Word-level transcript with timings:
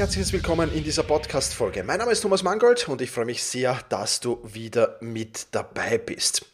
Herzliches 0.00 0.32
Willkommen 0.32 0.72
in 0.72 0.82
dieser 0.82 1.02
Podcast-Folge. 1.02 1.84
Mein 1.84 1.98
Name 1.98 2.12
ist 2.12 2.22
Thomas 2.22 2.42
Mangold 2.42 2.88
und 2.88 3.02
ich 3.02 3.10
freue 3.10 3.26
mich 3.26 3.44
sehr, 3.44 3.78
dass 3.90 4.18
du 4.18 4.40
wieder 4.42 4.96
mit 5.02 5.48
dabei 5.50 5.98
bist. 5.98 6.46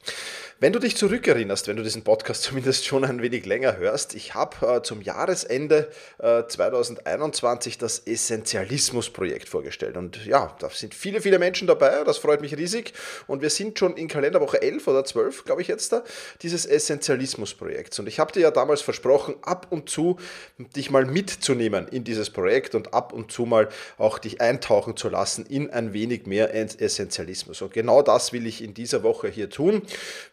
Wenn 0.59 0.73
du 0.73 0.79
dich 0.79 0.97
zurückerinnerst, 0.97 1.69
wenn 1.69 1.77
du 1.77 1.83
diesen 1.83 2.03
Podcast 2.03 2.43
zumindest 2.45 2.87
schon 2.87 3.05
ein 3.05 3.21
wenig 3.21 3.45
länger 3.45 3.77
hörst, 3.77 4.15
ich 4.15 4.35
habe 4.35 4.77
äh, 4.77 4.83
zum 4.83 5.03
Jahresende 5.03 5.91
äh, 6.17 6.45
2021 6.49 7.77
das 7.77 7.99
Essentialismus-Projekt 7.99 9.51
vorgestellt. 9.51 9.99
Und 9.99 10.25
ja, 10.25 10.56
da 10.59 10.71
sind 10.71 10.95
viele, 10.95 11.21
viele 11.21 11.39
Menschen 11.39 11.67
dabei, 11.67 12.05
das 12.05 12.17
freut 12.17 12.41
mich 12.41 12.56
riesig. 12.56 12.95
Und 13.27 13.43
wir 13.43 13.51
sind 13.51 13.79
schon 13.79 13.99
in 13.99 14.09
Kalenderwoche 14.09 14.62
11 14.62 14.89
oder 14.89 15.05
12, 15.05 15.45
glaube 15.45 15.61
ich 15.61 15.69
jetzt 15.69 15.93
da, 15.93 16.03
dieses 16.41 16.65
Essentialismus-Projekts. 16.65 17.99
Und 17.99 18.09
ich 18.09 18.19
habe 18.19 18.33
dir 18.33 18.41
ja 18.41 18.51
damals 18.51 18.81
versprochen, 18.81 19.35
ab 19.43 19.67
und 19.69 19.91
zu 19.91 20.17
dich 20.75 20.91
mal 20.91 21.05
mitzunehmen 21.05 21.87
in 21.87 22.03
dieses 22.03 22.31
Projekt 22.31 22.75
und 22.75 22.95
ab 22.95 23.12
und 23.12 23.31
zu 23.31 23.36
mal 23.45 23.69
auch 23.99 24.19
dich 24.19 24.41
eintauchen 24.41 24.97
zu 24.97 25.09
lassen 25.09 25.45
in 25.45 25.71
ein 25.71 25.93
wenig 25.93 26.27
mehr 26.27 26.55
Essentialismus. 26.55 27.61
Und 27.61 27.73
genau 27.73 28.03
das 28.03 28.33
will 28.33 28.47
ich 28.47 28.63
in 28.63 28.73
dieser 28.73 29.03
Woche 29.03 29.29
hier 29.29 29.51
tun. 29.51 29.83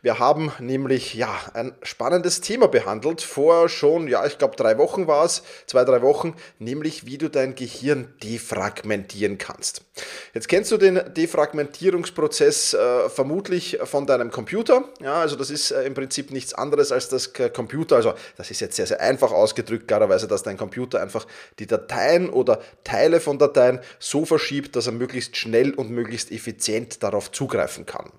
Wir 0.02 0.20
haben 0.20 0.52
nämlich 0.60 1.14
ja 1.16 1.36
ein 1.54 1.74
spannendes 1.82 2.42
Thema 2.42 2.68
behandelt. 2.68 3.22
Vor 3.22 3.68
schon, 3.68 4.08
ja, 4.08 4.26
ich 4.26 4.38
glaube 4.38 4.56
drei 4.56 4.78
Wochen 4.78 5.08
war 5.08 5.26
es, 5.26 5.44
zwei, 5.66 5.84
drei 5.84 6.02
Wochen, 6.02 6.36
nämlich 6.60 7.06
wie 7.06 7.18
du 7.18 7.30
dein 7.30 7.56
Gehirn 7.56 8.14
defragmentieren 8.24 9.38
kannst. 9.38 9.82
Jetzt 10.34 10.48
kennst 10.48 10.72
du 10.72 10.78
den 10.78 11.02
Defragmentierungsprozess 11.14 12.74
äh, 12.74 13.10
vermutlich 13.10 13.80
von 13.84 14.06
deinem 14.06 14.32
Computer. 14.32 14.84
Ja, 15.02 15.16
also 15.16 15.36
das 15.36 15.50
ist 15.50 15.72
äh, 15.72 15.84
im 15.84 15.94
Prinzip 15.94 16.32
nichts 16.32 16.54
anderes 16.54 16.92
als 16.92 17.10
das 17.10 17.34
Computer. 17.34 17.96
Also 17.96 18.14
das 18.38 18.52
ist 18.52 18.60
jetzt 18.62 18.76
sehr, 18.76 18.88
sehr 18.88 19.02
einfach 19.02 19.32
ausgedrückt, 19.32 19.88
klarerweise, 19.88 20.28
dass 20.28 20.44
dein 20.44 20.58
Computer 20.58 21.02
einfach 21.02 21.28
die 21.60 21.68
Dateien 21.68 22.30
oder 22.30 22.62
Teile 22.94 23.20
von 23.20 23.40
Dateien 23.40 23.80
so 23.98 24.24
verschiebt, 24.24 24.76
dass 24.76 24.86
er 24.86 24.92
möglichst 24.94 25.36
schnell 25.36 25.74
und 25.74 25.90
möglichst 25.90 26.32
effizient 26.32 27.02
darauf 27.02 27.32
zugreifen 27.32 27.88
kann. 27.88 28.12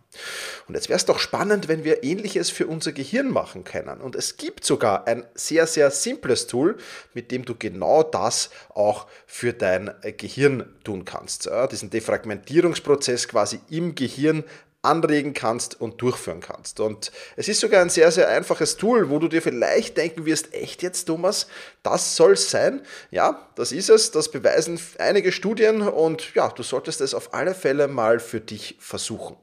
Und 0.66 0.74
jetzt 0.74 0.88
wäre 0.88 0.96
es 0.96 1.04
doch 1.04 1.20
spannend, 1.20 1.68
wenn 1.68 1.84
wir 1.84 2.02
ähnliches 2.02 2.50
für 2.50 2.66
unser 2.66 2.90
Gehirn 2.90 3.30
machen 3.30 3.62
können. 3.62 4.00
Und 4.00 4.16
es 4.16 4.36
gibt 4.36 4.64
sogar 4.64 5.06
ein 5.06 5.24
sehr, 5.34 5.68
sehr 5.68 5.92
simples 5.92 6.48
Tool, 6.48 6.76
mit 7.12 7.30
dem 7.30 7.44
du 7.44 7.54
genau 7.54 8.02
das 8.02 8.50
auch 8.70 9.06
für 9.28 9.52
dein 9.52 9.92
Gehirn 10.16 10.68
tun 10.82 11.04
kannst. 11.04 11.48
Diesen 11.70 11.91
Defragmentierungsprozess 11.91 13.28
quasi 13.28 13.60
im 13.70 13.94
Gehirn 13.94 14.42
anregen 14.84 15.34
kannst 15.34 15.81
und 15.81 16.00
durchführen 16.00 16.41
kannst. 16.41 16.81
Und 16.81 17.11
es 17.37 17.49
ist 17.49 17.61
sogar 17.61 17.81
ein 17.81 17.91
sehr, 17.91 18.11
sehr 18.11 18.28
einfaches 18.28 18.77
Tool, 18.77 19.11
wo 19.11 19.19
du 19.19 19.28
dir 19.28 19.43
vielleicht 19.43 19.97
denken 19.97 20.27
wirst, 20.27 20.55
echt 20.55 20.83
jetzt, 20.83 21.05
Thomas, 21.05 21.47
das 21.83 22.17
soll 22.17 22.37
sein? 22.37 22.83
Ja, 23.11 23.49
das 23.56 23.72
ist 23.72 23.91
es, 23.91 24.11
das 24.11 24.31
beweisen 24.31 24.78
einige 24.99 25.33
Studien 25.33 25.83
und 25.83 26.34
ja, 26.34 26.49
du 26.49 26.62
solltest 26.62 27.00
es 27.00 27.15
auf 27.15 27.34
alle 27.34 27.55
Fälle 27.55 27.89
mal 27.89 28.21
für 28.21 28.41
dich 28.41 28.77
versuchen. 28.78 29.37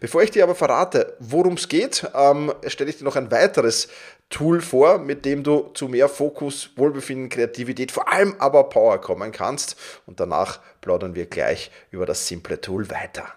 Bevor 0.00 0.22
ich 0.22 0.30
dir 0.30 0.44
aber 0.44 0.54
verrate, 0.54 1.16
worum 1.18 1.54
es 1.54 1.68
geht, 1.68 2.06
ähm, 2.14 2.52
stelle 2.66 2.90
ich 2.90 2.98
dir 2.98 3.04
noch 3.04 3.16
ein 3.16 3.30
weiteres 3.30 3.88
Tool 4.28 4.60
vor, 4.60 4.98
mit 4.98 5.24
dem 5.24 5.42
du 5.42 5.70
zu 5.74 5.88
mehr 5.88 6.08
Fokus, 6.08 6.70
Wohlbefinden, 6.76 7.28
Kreativität, 7.28 7.92
vor 7.92 8.12
allem 8.12 8.34
aber 8.38 8.64
Power 8.64 9.00
kommen 9.00 9.32
kannst. 9.32 9.76
Und 10.04 10.20
danach 10.20 10.60
plaudern 10.80 11.14
wir 11.14 11.26
gleich 11.26 11.70
über 11.90 12.06
das 12.06 12.26
simple 12.26 12.60
Tool 12.60 12.90
weiter. 12.90 13.36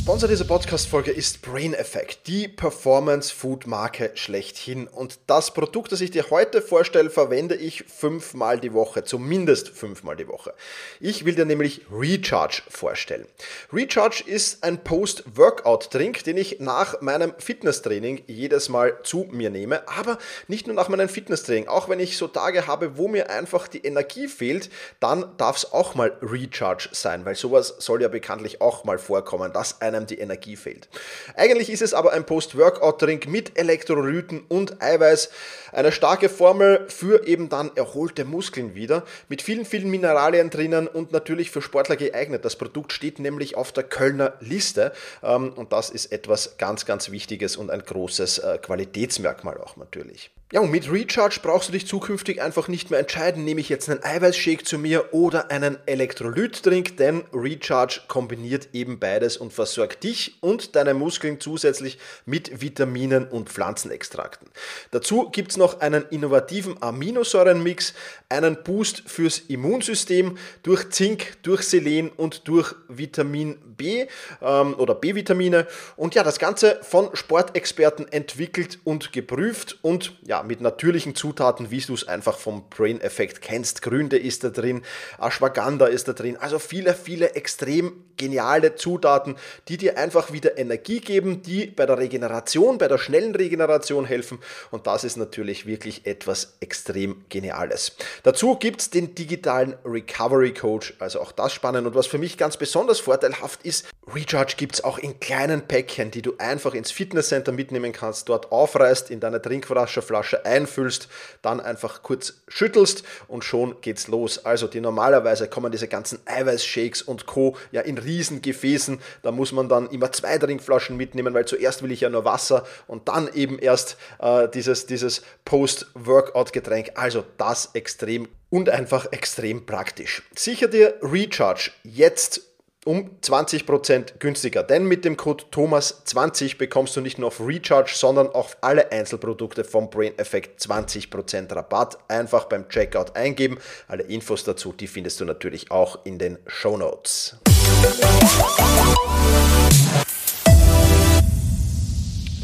Sponsor 0.00 0.30
dieser 0.30 0.46
Podcast-Folge 0.46 1.10
ist 1.10 1.42
Brain 1.42 1.74
Effect, 1.74 2.26
die 2.26 2.48
Performance-Food-Marke 2.48 4.12
schlechthin. 4.14 4.88
Und 4.88 5.18
das 5.26 5.52
Produkt, 5.52 5.92
das 5.92 6.00
ich 6.00 6.10
dir 6.10 6.30
heute 6.30 6.62
vorstelle, 6.62 7.10
verwende 7.10 7.54
ich 7.54 7.84
fünfmal 7.86 8.58
die 8.58 8.72
Woche, 8.72 9.04
zumindest 9.04 9.68
fünfmal 9.68 10.16
die 10.16 10.26
Woche. 10.26 10.54
Ich 11.00 11.26
will 11.26 11.34
dir 11.34 11.44
nämlich 11.44 11.82
Recharge 11.92 12.62
vorstellen. 12.70 13.26
Recharge 13.74 14.24
ist 14.26 14.64
ein 14.64 14.82
Post-Workout-Drink, 14.82 16.24
den 16.24 16.38
ich 16.38 16.60
nach 16.60 17.02
meinem 17.02 17.34
Fitnesstraining 17.36 18.22
jedes 18.26 18.70
Mal 18.70 18.98
zu 19.02 19.28
mir 19.30 19.50
nehme. 19.50 19.86
Aber 19.86 20.16
nicht 20.48 20.66
nur 20.66 20.74
nach 20.74 20.88
meinem 20.88 21.10
Fitnesstraining, 21.10 21.68
auch 21.68 21.90
wenn 21.90 22.00
ich 22.00 22.16
so 22.16 22.26
Tage 22.26 22.66
habe, 22.66 22.96
wo 22.96 23.06
mir 23.06 23.28
einfach 23.28 23.68
die 23.68 23.84
Energie 23.84 24.28
fehlt, 24.28 24.70
dann 24.98 25.26
darf 25.36 25.58
es 25.58 25.72
auch 25.72 25.94
mal 25.94 26.16
Recharge 26.22 26.88
sein, 26.92 27.26
weil 27.26 27.34
sowas 27.34 27.76
soll 27.78 28.00
ja 28.00 28.08
bekanntlich 28.08 28.62
auch 28.62 28.84
mal 28.84 28.98
vorkommen, 28.98 29.52
dass 29.52 29.82
ein 29.82 29.89
einem 29.94 30.06
die 30.06 30.18
Energie 30.18 30.56
fehlt. 30.56 30.88
Eigentlich 31.36 31.70
ist 31.70 31.82
es 31.82 31.94
aber 31.94 32.12
ein 32.12 32.24
Post-Workout-Drink 32.24 33.26
mit 33.28 33.58
Elektrolyten 33.58 34.44
und 34.48 34.82
Eiweiß, 34.82 35.30
eine 35.72 35.92
starke 35.92 36.28
Formel 36.28 36.86
für 36.88 37.26
eben 37.26 37.48
dann 37.48 37.70
erholte 37.76 38.24
Muskeln 38.24 38.74
wieder, 38.74 39.04
mit 39.28 39.42
vielen, 39.42 39.64
vielen 39.64 39.90
Mineralien 39.90 40.50
drinnen 40.50 40.88
und 40.88 41.12
natürlich 41.12 41.50
für 41.50 41.62
Sportler 41.62 41.96
geeignet. 41.96 42.44
Das 42.44 42.56
Produkt 42.56 42.92
steht 42.92 43.18
nämlich 43.18 43.56
auf 43.56 43.72
der 43.72 43.84
Kölner 43.84 44.34
Liste 44.40 44.92
ähm, 45.22 45.52
und 45.52 45.72
das 45.72 45.90
ist 45.90 46.12
etwas 46.12 46.56
ganz, 46.58 46.86
ganz 46.86 47.10
Wichtiges 47.10 47.56
und 47.56 47.70
ein 47.70 47.82
großes 47.82 48.38
äh, 48.38 48.58
Qualitätsmerkmal 48.58 49.58
auch 49.58 49.76
natürlich. 49.76 50.30
Ja, 50.52 50.58
und 50.58 50.72
mit 50.72 50.90
Recharge 50.90 51.38
brauchst 51.40 51.68
du 51.68 51.72
dich 51.72 51.86
zukünftig 51.86 52.42
einfach 52.42 52.66
nicht 52.66 52.90
mehr 52.90 52.98
entscheiden, 52.98 53.44
nehme 53.44 53.60
ich 53.60 53.68
jetzt 53.68 53.88
einen 53.88 54.02
Eiweißshake 54.02 54.64
zu 54.64 54.78
mir 54.78 55.14
oder 55.14 55.48
einen 55.52 55.78
Elektrolytdrink, 55.86 56.96
denn 56.96 57.22
Recharge 57.32 58.00
kombiniert 58.08 58.70
eben 58.72 58.98
beides 58.98 59.36
und 59.36 59.52
versorgt 59.52 60.02
dich 60.02 60.38
und 60.40 60.74
deine 60.74 60.92
Muskeln 60.92 61.38
zusätzlich 61.38 61.98
mit 62.26 62.60
Vitaminen 62.60 63.28
und 63.28 63.48
Pflanzenextrakten. 63.48 64.48
Dazu 64.90 65.30
gibt 65.30 65.52
es 65.52 65.56
noch 65.56 65.78
einen 65.78 66.04
innovativen 66.10 66.82
Aminosäurenmix, 66.82 67.94
einen 68.30 68.62
Boost 68.62 69.02
fürs 69.06 69.40
Immunsystem 69.48 70.38
durch 70.62 70.88
Zink, 70.90 71.36
durch 71.42 71.62
Selen 71.62 72.10
und 72.10 72.46
durch 72.48 72.74
Vitamin 72.88 73.58
B 73.76 74.06
ähm, 74.40 74.74
oder 74.74 74.94
B-Vitamine. 74.94 75.66
Und 75.96 76.14
ja, 76.14 76.22
das 76.22 76.38
Ganze 76.38 76.78
von 76.82 77.10
Sportexperten 77.14 78.10
entwickelt 78.10 78.78
und 78.84 79.12
geprüft 79.12 79.78
und 79.82 80.16
ja, 80.26 80.42
mit 80.42 80.60
natürlichen 80.60 81.14
Zutaten, 81.14 81.70
wie 81.70 81.80
du 81.80 81.94
es 81.94 82.06
einfach 82.06 82.38
vom 82.38 82.68
Brain-Effekt 82.70 83.42
kennst. 83.42 83.82
Gründe 83.82 84.16
ist 84.16 84.44
da 84.44 84.50
drin, 84.50 84.82
Ashwagandha 85.18 85.86
ist 85.86 86.06
da 86.08 86.12
drin. 86.12 86.36
Also 86.36 86.58
viele, 86.58 86.94
viele 86.94 87.34
extrem 87.34 88.04
geniale 88.16 88.76
Zutaten, 88.76 89.36
die 89.68 89.76
dir 89.76 89.98
einfach 89.98 90.30
wieder 90.30 90.58
Energie 90.58 91.00
geben, 91.00 91.42
die 91.42 91.66
bei 91.66 91.86
der 91.86 91.98
Regeneration, 91.98 92.78
bei 92.78 92.86
der 92.86 92.98
schnellen 92.98 93.34
Regeneration 93.34 94.04
helfen. 94.04 94.38
Und 94.70 94.86
das 94.86 95.04
ist 95.04 95.16
natürlich 95.16 95.66
wirklich 95.66 96.06
etwas 96.06 96.56
extrem 96.60 97.24
Geniales. 97.30 97.96
Dazu 98.22 98.56
gibt 98.56 98.80
es 98.82 98.90
den 98.90 99.14
digitalen 99.14 99.74
Recovery 99.84 100.52
Coach, 100.52 100.94
also 100.98 101.20
auch 101.20 101.32
das 101.32 101.52
spannend. 101.52 101.86
Und 101.86 101.94
was 101.94 102.06
für 102.06 102.18
mich 102.18 102.36
ganz 102.36 102.56
besonders 102.56 103.00
vorteilhaft 103.00 103.62
ist, 103.62 103.86
Recharge 104.12 104.54
gibt 104.56 104.74
es 104.74 104.84
auch 104.84 104.98
in 104.98 105.20
kleinen 105.20 105.62
Päckchen, 105.62 106.10
die 106.10 106.22
du 106.22 106.34
einfach 106.38 106.74
ins 106.74 106.90
Fitnesscenter 106.90 107.52
mitnehmen 107.52 107.92
kannst, 107.92 108.28
dort 108.28 108.52
aufreißt, 108.52 109.10
in 109.10 109.20
deine 109.20 109.40
Trinkwasserflasche 109.40 110.44
einfüllst, 110.44 111.08
dann 111.42 111.60
einfach 111.60 112.02
kurz 112.02 112.34
schüttelst 112.48 113.04
und 113.28 113.44
schon 113.44 113.80
geht's 113.80 114.08
los. 114.08 114.44
Also 114.44 114.66
die 114.66 114.80
normalerweise 114.80 115.48
kommen 115.48 115.72
diese 115.72 115.88
ganzen 115.88 116.18
Eiweißshakes 116.26 117.02
und 117.02 117.26
Co. 117.26 117.56
ja 117.72 117.80
in 117.82 117.98
riesen 117.98 118.42
Gefäßen. 118.42 119.00
Da 119.22 119.30
muss 119.30 119.52
man 119.52 119.68
dann 119.68 119.88
immer 119.90 120.12
zwei 120.12 120.38
Trinkflaschen 120.38 120.96
mitnehmen, 120.96 121.32
weil 121.32 121.46
zuerst 121.46 121.82
will 121.82 121.92
ich 121.92 122.00
ja 122.00 122.10
nur 122.10 122.24
Wasser 122.24 122.66
und 122.86 123.08
dann 123.08 123.32
eben 123.32 123.58
erst 123.58 123.96
äh, 124.18 124.48
dieses, 124.48 124.86
dieses 124.86 125.22
Post-Workout-Getränk. 125.44 126.92
Also 126.94 127.24
das 127.38 127.70
extrem 127.74 128.09
und 128.50 128.68
einfach 128.68 129.12
extrem 129.12 129.66
praktisch. 129.66 130.22
Sicher 130.34 130.68
dir 130.68 130.94
Recharge 131.02 131.70
jetzt 131.84 132.50
um 132.84 133.10
20% 133.22 134.18
günstiger. 134.18 134.62
Denn 134.62 134.86
mit 134.86 135.04
dem 135.04 135.16
Code 135.16 135.44
Thomas20 135.52 136.56
bekommst 136.56 136.96
du 136.96 137.00
nicht 137.00 137.18
nur 137.18 137.28
auf 137.28 137.40
Recharge, 137.40 137.92
sondern 137.94 138.28
auf 138.28 138.56
alle 138.62 138.90
Einzelprodukte 138.90 139.64
vom 139.64 139.90
Brain 139.90 140.18
Effect 140.18 140.60
20% 140.60 141.54
Rabatt. 141.54 141.98
Einfach 142.08 142.44
beim 142.46 142.68
Checkout 142.68 143.16
eingeben. 143.16 143.58
Alle 143.88 144.04
Infos 144.04 144.44
dazu, 144.44 144.72
die 144.72 144.86
findest 144.86 145.20
du 145.20 145.24
natürlich 145.24 145.70
auch 145.70 146.04
in 146.04 146.18
den 146.18 146.38
Show 146.46 146.76
Notes. 146.76 147.36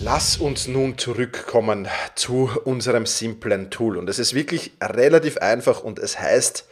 Lass 0.09 0.37
uns 0.37 0.69
nun 0.69 0.99
zurückkommen 0.99 1.89
zu 2.15 2.49
unserem 2.63 3.07
simplen 3.07 3.73
Tool. 3.73 3.97
Und 3.97 4.09
es 4.09 4.21
ist 4.21 4.35
wirklich 4.35 4.71
relativ 4.81 5.39
einfach 5.39 5.83
und 5.83 5.99
es 5.99 6.21
heißt 6.21 6.69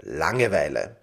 Langeweile. 0.00 0.96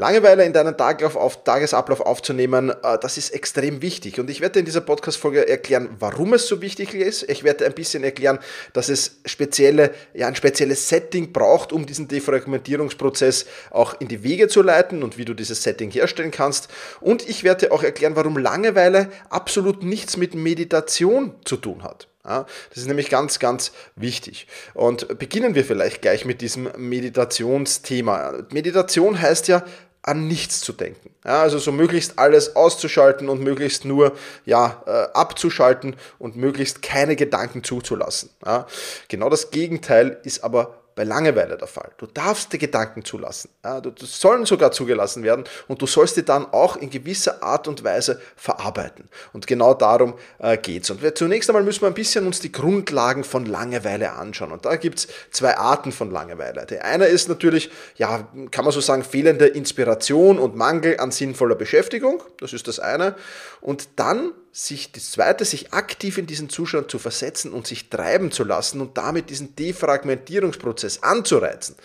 Langeweile 0.00 0.44
in 0.44 0.52
deinen 0.52 0.76
Tagesablauf, 0.76 1.42
Tagesablauf 1.42 2.00
aufzunehmen, 2.00 2.70
äh, 2.70 2.98
das 3.00 3.18
ist 3.18 3.30
extrem 3.30 3.82
wichtig. 3.82 4.20
Und 4.20 4.30
ich 4.30 4.40
werde 4.40 4.60
in 4.60 4.64
dieser 4.64 4.80
Podcast-Folge 4.80 5.48
erklären, 5.48 5.88
warum 5.98 6.34
es 6.34 6.46
so 6.46 6.62
wichtig 6.62 6.94
ist. 6.94 7.28
Ich 7.28 7.42
werde 7.42 7.66
ein 7.66 7.74
bisschen 7.74 8.04
erklären, 8.04 8.38
dass 8.74 8.90
es 8.90 9.18
spezielle, 9.24 9.90
ja, 10.14 10.28
ein 10.28 10.36
spezielles 10.36 10.88
Setting 10.88 11.32
braucht, 11.32 11.72
um 11.72 11.84
diesen 11.84 12.06
Defragmentierungsprozess 12.06 13.46
auch 13.72 14.00
in 14.00 14.06
die 14.06 14.22
Wege 14.22 14.46
zu 14.46 14.62
leiten 14.62 15.02
und 15.02 15.18
wie 15.18 15.24
du 15.24 15.34
dieses 15.34 15.64
Setting 15.64 15.90
herstellen 15.90 16.30
kannst. 16.30 16.68
Und 17.00 17.28
ich 17.28 17.42
werde 17.42 17.72
auch 17.72 17.82
erklären, 17.82 18.14
warum 18.14 18.38
Langeweile 18.38 19.10
absolut 19.30 19.82
nichts 19.82 20.16
mit 20.16 20.36
Meditation 20.36 21.34
zu 21.44 21.56
tun 21.56 21.82
hat. 21.82 22.06
Ja, 22.28 22.44
das 22.68 22.78
ist 22.78 22.86
nämlich 22.86 23.08
ganz, 23.08 23.38
ganz 23.38 23.72
wichtig. 23.96 24.48
Und 24.74 25.18
beginnen 25.18 25.54
wir 25.54 25.64
vielleicht 25.64 26.02
gleich 26.02 26.26
mit 26.26 26.42
diesem 26.42 26.68
Meditationsthema. 26.76 28.44
Meditation 28.50 29.18
heißt 29.20 29.48
ja, 29.48 29.64
an 30.02 30.26
nichts 30.26 30.60
zu 30.60 30.72
denken. 30.72 31.10
Ja, 31.24 31.42
also 31.42 31.58
so 31.58 31.72
möglichst 31.72 32.18
alles 32.18 32.56
auszuschalten 32.56 33.28
und 33.28 33.40
möglichst 33.42 33.84
nur 33.84 34.16
ja, 34.44 34.82
äh, 34.86 34.90
abzuschalten 35.12 35.96
und 36.18 36.36
möglichst 36.36 36.82
keine 36.82 37.16
Gedanken 37.16 37.64
zuzulassen. 37.64 38.30
Ja, 38.44 38.66
genau 39.08 39.28
das 39.28 39.50
Gegenteil 39.50 40.18
ist 40.22 40.44
aber 40.44 40.78
bei 40.98 41.04
Langeweile 41.04 41.56
der 41.56 41.68
Fall. 41.68 41.92
Du 41.96 42.06
darfst 42.06 42.52
dir 42.52 42.58
Gedanken 42.58 43.04
zulassen. 43.04 43.50
Du, 43.62 43.92
sollen 44.04 44.46
sogar 44.46 44.72
zugelassen 44.72 45.22
werden 45.22 45.44
und 45.68 45.80
du 45.80 45.86
sollst 45.86 46.16
die 46.16 46.24
dann 46.24 46.46
auch 46.46 46.74
in 46.74 46.90
gewisser 46.90 47.40
Art 47.40 47.68
und 47.68 47.84
Weise 47.84 48.20
verarbeiten. 48.34 49.08
Und 49.32 49.46
genau 49.46 49.74
darum 49.74 50.14
äh, 50.40 50.58
geht's. 50.58 50.90
Und 50.90 51.00
zunächst 51.16 51.48
einmal 51.48 51.62
müssen 51.62 51.82
wir 51.82 51.86
ein 51.86 51.94
bisschen 51.94 52.26
uns 52.26 52.40
die 52.40 52.50
Grundlagen 52.50 53.22
von 53.22 53.46
Langeweile 53.46 54.14
anschauen. 54.14 54.50
Und 54.50 54.64
da 54.64 54.74
gibt's 54.74 55.06
zwei 55.30 55.56
Arten 55.56 55.92
von 55.92 56.10
Langeweile. 56.10 56.66
Die 56.66 56.80
eine 56.80 57.04
ist 57.04 57.28
natürlich, 57.28 57.70
ja, 57.94 58.26
kann 58.50 58.64
man 58.64 58.72
so 58.72 58.80
sagen, 58.80 59.04
fehlende 59.04 59.46
Inspiration 59.46 60.40
und 60.40 60.56
Mangel 60.56 60.98
an 60.98 61.12
sinnvoller 61.12 61.54
Beschäftigung. 61.54 62.24
Das 62.40 62.52
ist 62.52 62.66
das 62.66 62.80
eine. 62.80 63.14
Und 63.60 63.88
dann 63.94 64.32
sich 64.58 64.90
das 64.90 65.12
zweite, 65.12 65.44
sich 65.44 65.72
aktiv 65.72 66.18
in 66.18 66.26
diesen 66.26 66.48
Zustand 66.48 66.90
zu 66.90 66.98
versetzen 66.98 67.52
und 67.52 67.68
sich 67.68 67.90
treiben 67.90 68.32
zu 68.32 68.42
lassen 68.42 68.80
und 68.80 68.98
damit 68.98 69.30
diesen 69.30 69.54
Defragmentierungsprozess 69.54 71.04
anzureizen. 71.04 71.76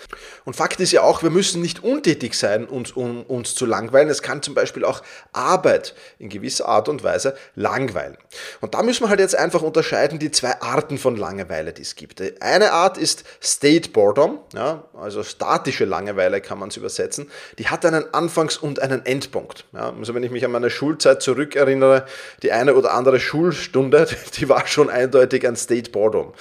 Und 0.43 0.55
Fakt 0.55 0.79
ist 0.79 0.91
ja 0.91 1.03
auch, 1.03 1.21
wir 1.21 1.29
müssen 1.29 1.61
nicht 1.61 1.83
untätig 1.83 2.33
sein, 2.33 2.65
uns, 2.65 2.91
um 2.91 3.21
uns 3.23 3.53
zu 3.53 3.67
langweilen. 3.67 4.09
Es 4.09 4.23
kann 4.23 4.41
zum 4.41 4.55
Beispiel 4.55 4.85
auch 4.85 5.03
Arbeit 5.33 5.93
in 6.17 6.29
gewisser 6.29 6.67
Art 6.67 6.89
und 6.89 7.03
Weise 7.03 7.37
langweilen. 7.53 8.17
Und 8.59 8.73
da 8.73 8.81
müssen 8.81 9.03
wir 9.03 9.09
halt 9.09 9.19
jetzt 9.19 9.35
einfach 9.35 9.61
unterscheiden 9.61 10.17
die 10.17 10.31
zwei 10.31 10.59
Arten 10.59 10.97
von 10.97 11.15
Langeweile, 11.15 11.73
die 11.73 11.83
es 11.83 11.93
gibt. 11.93 12.23
Eine 12.41 12.71
Art 12.71 12.97
ist 12.97 13.23
State 13.39 13.89
Boredom, 13.89 14.39
ja, 14.55 14.85
also 14.99 15.21
statische 15.21 15.85
Langeweile 15.85 16.41
kann 16.41 16.57
man 16.57 16.69
es 16.69 16.77
übersetzen. 16.77 17.29
Die 17.59 17.67
hat 17.67 17.85
einen 17.85 18.11
Anfangs- 18.15 18.57
und 18.57 18.79
einen 18.79 19.05
Endpunkt. 19.05 19.65
Ja, 19.73 19.93
also 19.95 20.15
wenn 20.15 20.23
ich 20.23 20.31
mich 20.31 20.43
an 20.43 20.51
meine 20.51 20.71
Schulzeit 20.71 21.21
zurückerinnere, 21.21 22.07
die 22.41 22.51
eine 22.51 22.62
oder 22.71 22.93
andere 22.93 23.19
Schulstunde, 23.19 24.07
die 24.37 24.49
war 24.49 24.65
schon 24.67 24.89
eindeutig 24.89 25.47
ein 25.47 25.55
State 25.55 25.91
Boredom. 25.91 26.33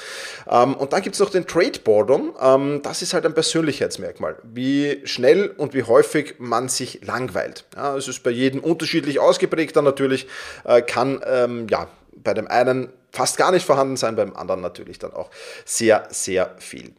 Ähm, 0.49 0.75
und 0.75 0.93
dann 0.93 1.03
gibt 1.03 1.15
es 1.15 1.21
noch 1.21 1.31
den 1.31 1.47
Trade 1.47 1.81
Boredom. 1.83 2.35
Ähm, 2.41 2.81
das 2.83 3.03
ist 3.03 3.15
halt 3.15 3.27
ein 3.27 3.35
Persönlichkeitsmerkmal, 3.35 4.37
wie 4.45 5.01
schnell 5.05 5.49
und 5.57 5.75
wie 5.75 5.83
häufig 5.83 6.37
man 6.39 6.69
sich 6.69 7.05
langweilt. 7.05 7.65
Ja, 7.77 7.97
es 7.97 8.09
ist 8.09 8.23
bei 8.23 8.31
jedem 8.31 8.61
unterschiedlich 8.61 9.19
ausgeprägter 9.19 9.83
natürlich, 9.83 10.27
äh, 10.65 10.83
kann 10.83 11.21
ähm, 11.27 11.67
ja 11.69 11.89
bei 12.15 12.35
dem 12.35 12.47
einen 12.47 12.93
fast 13.13 13.37
gar 13.37 13.53
nicht 13.53 13.67
vorhanden 13.67 13.97
sein, 13.97 14.17
beim 14.17 14.35
anderen 14.35 14.61
natürlich 14.61 14.99
dann 14.99 15.13
auch 15.13 15.31
sehr, 15.65 16.09
sehr 16.11 16.57
viel. 16.59 16.95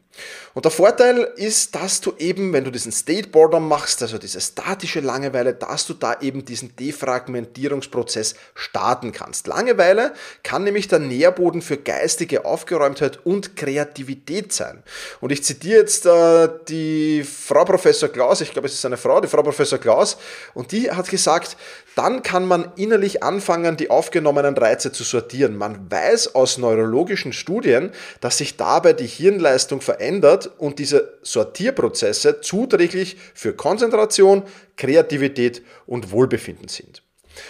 Und 0.53 0.65
der 0.65 0.71
Vorteil 0.71 1.31
ist, 1.35 1.73
dass 1.73 1.99
du 1.99 2.13
eben, 2.19 2.53
wenn 2.53 2.63
du 2.63 2.69
diesen 2.69 2.91
State 2.91 3.29
Border 3.29 3.59
machst, 3.59 4.03
also 4.03 4.19
diese 4.19 4.39
statische 4.39 4.99
Langeweile, 4.99 5.55
dass 5.55 5.87
du 5.87 5.95
da 5.95 6.21
eben 6.21 6.45
diesen 6.45 6.75
Defragmentierungsprozess 6.75 8.35
starten 8.53 9.11
kannst. 9.11 9.47
Langeweile 9.47 10.13
kann 10.43 10.63
nämlich 10.63 10.87
der 10.87 10.99
Nährboden 10.99 11.63
für 11.63 11.77
geistige 11.77 12.45
Aufgeräumtheit 12.45 13.25
und 13.25 13.55
Kreativität 13.55 14.53
sein. 14.53 14.83
Und 15.21 15.31
ich 15.31 15.43
zitiere 15.43 15.79
jetzt 15.79 16.05
äh, 16.05 16.49
die 16.67 17.23
Frau 17.23 17.65
Professor 17.65 18.09
Klaus, 18.09 18.41
ich 18.41 18.51
glaube 18.51 18.67
es 18.67 18.75
ist 18.75 18.85
eine 18.85 18.97
Frau, 18.97 19.19
die 19.21 19.27
Frau 19.27 19.41
Professor 19.41 19.79
Klaus, 19.79 20.17
und 20.53 20.71
die 20.71 20.91
hat 20.91 21.09
gesagt, 21.09 21.57
dann 21.95 22.21
kann 22.21 22.45
man 22.45 22.71
innerlich 22.75 23.23
anfangen, 23.23 23.77
die 23.77 23.89
aufgenommenen 23.89 24.55
Reize 24.55 24.91
zu 24.91 25.03
sortieren. 25.03 25.55
Man 25.55 25.91
weiß 25.91 26.02
aus 26.33 26.57
neurologischen 26.57 27.33
Studien, 27.33 27.91
dass 28.21 28.37
sich 28.37 28.57
dabei 28.57 28.93
die 28.93 29.07
Hirnleistung 29.07 29.81
verändert 29.81 30.51
und 30.57 30.79
diese 30.79 31.17
Sortierprozesse 31.21 32.41
zuträglich 32.41 33.17
für 33.33 33.53
Konzentration, 33.53 34.43
Kreativität 34.77 35.61
und 35.85 36.11
Wohlbefinden 36.11 36.67
sind. 36.67 37.03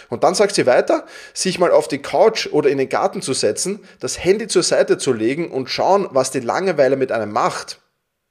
Und 0.08 0.24
dann 0.24 0.34
sagt 0.34 0.54
sie 0.54 0.66
weiter, 0.66 1.04
sich 1.34 1.58
mal 1.58 1.70
auf 1.70 1.88
die 1.88 2.00
Couch 2.00 2.48
oder 2.50 2.70
in 2.70 2.78
den 2.78 2.88
Garten 2.88 3.22
zu 3.22 3.34
setzen, 3.34 3.80
das 4.00 4.22
Handy 4.22 4.48
zur 4.48 4.62
Seite 4.62 4.98
zu 4.98 5.12
legen 5.12 5.50
und 5.50 5.68
schauen, 5.68 6.08
was 6.10 6.30
die 6.30 6.40
Langeweile 6.40 6.96
mit 6.96 7.12
einem 7.12 7.32
macht 7.32 7.80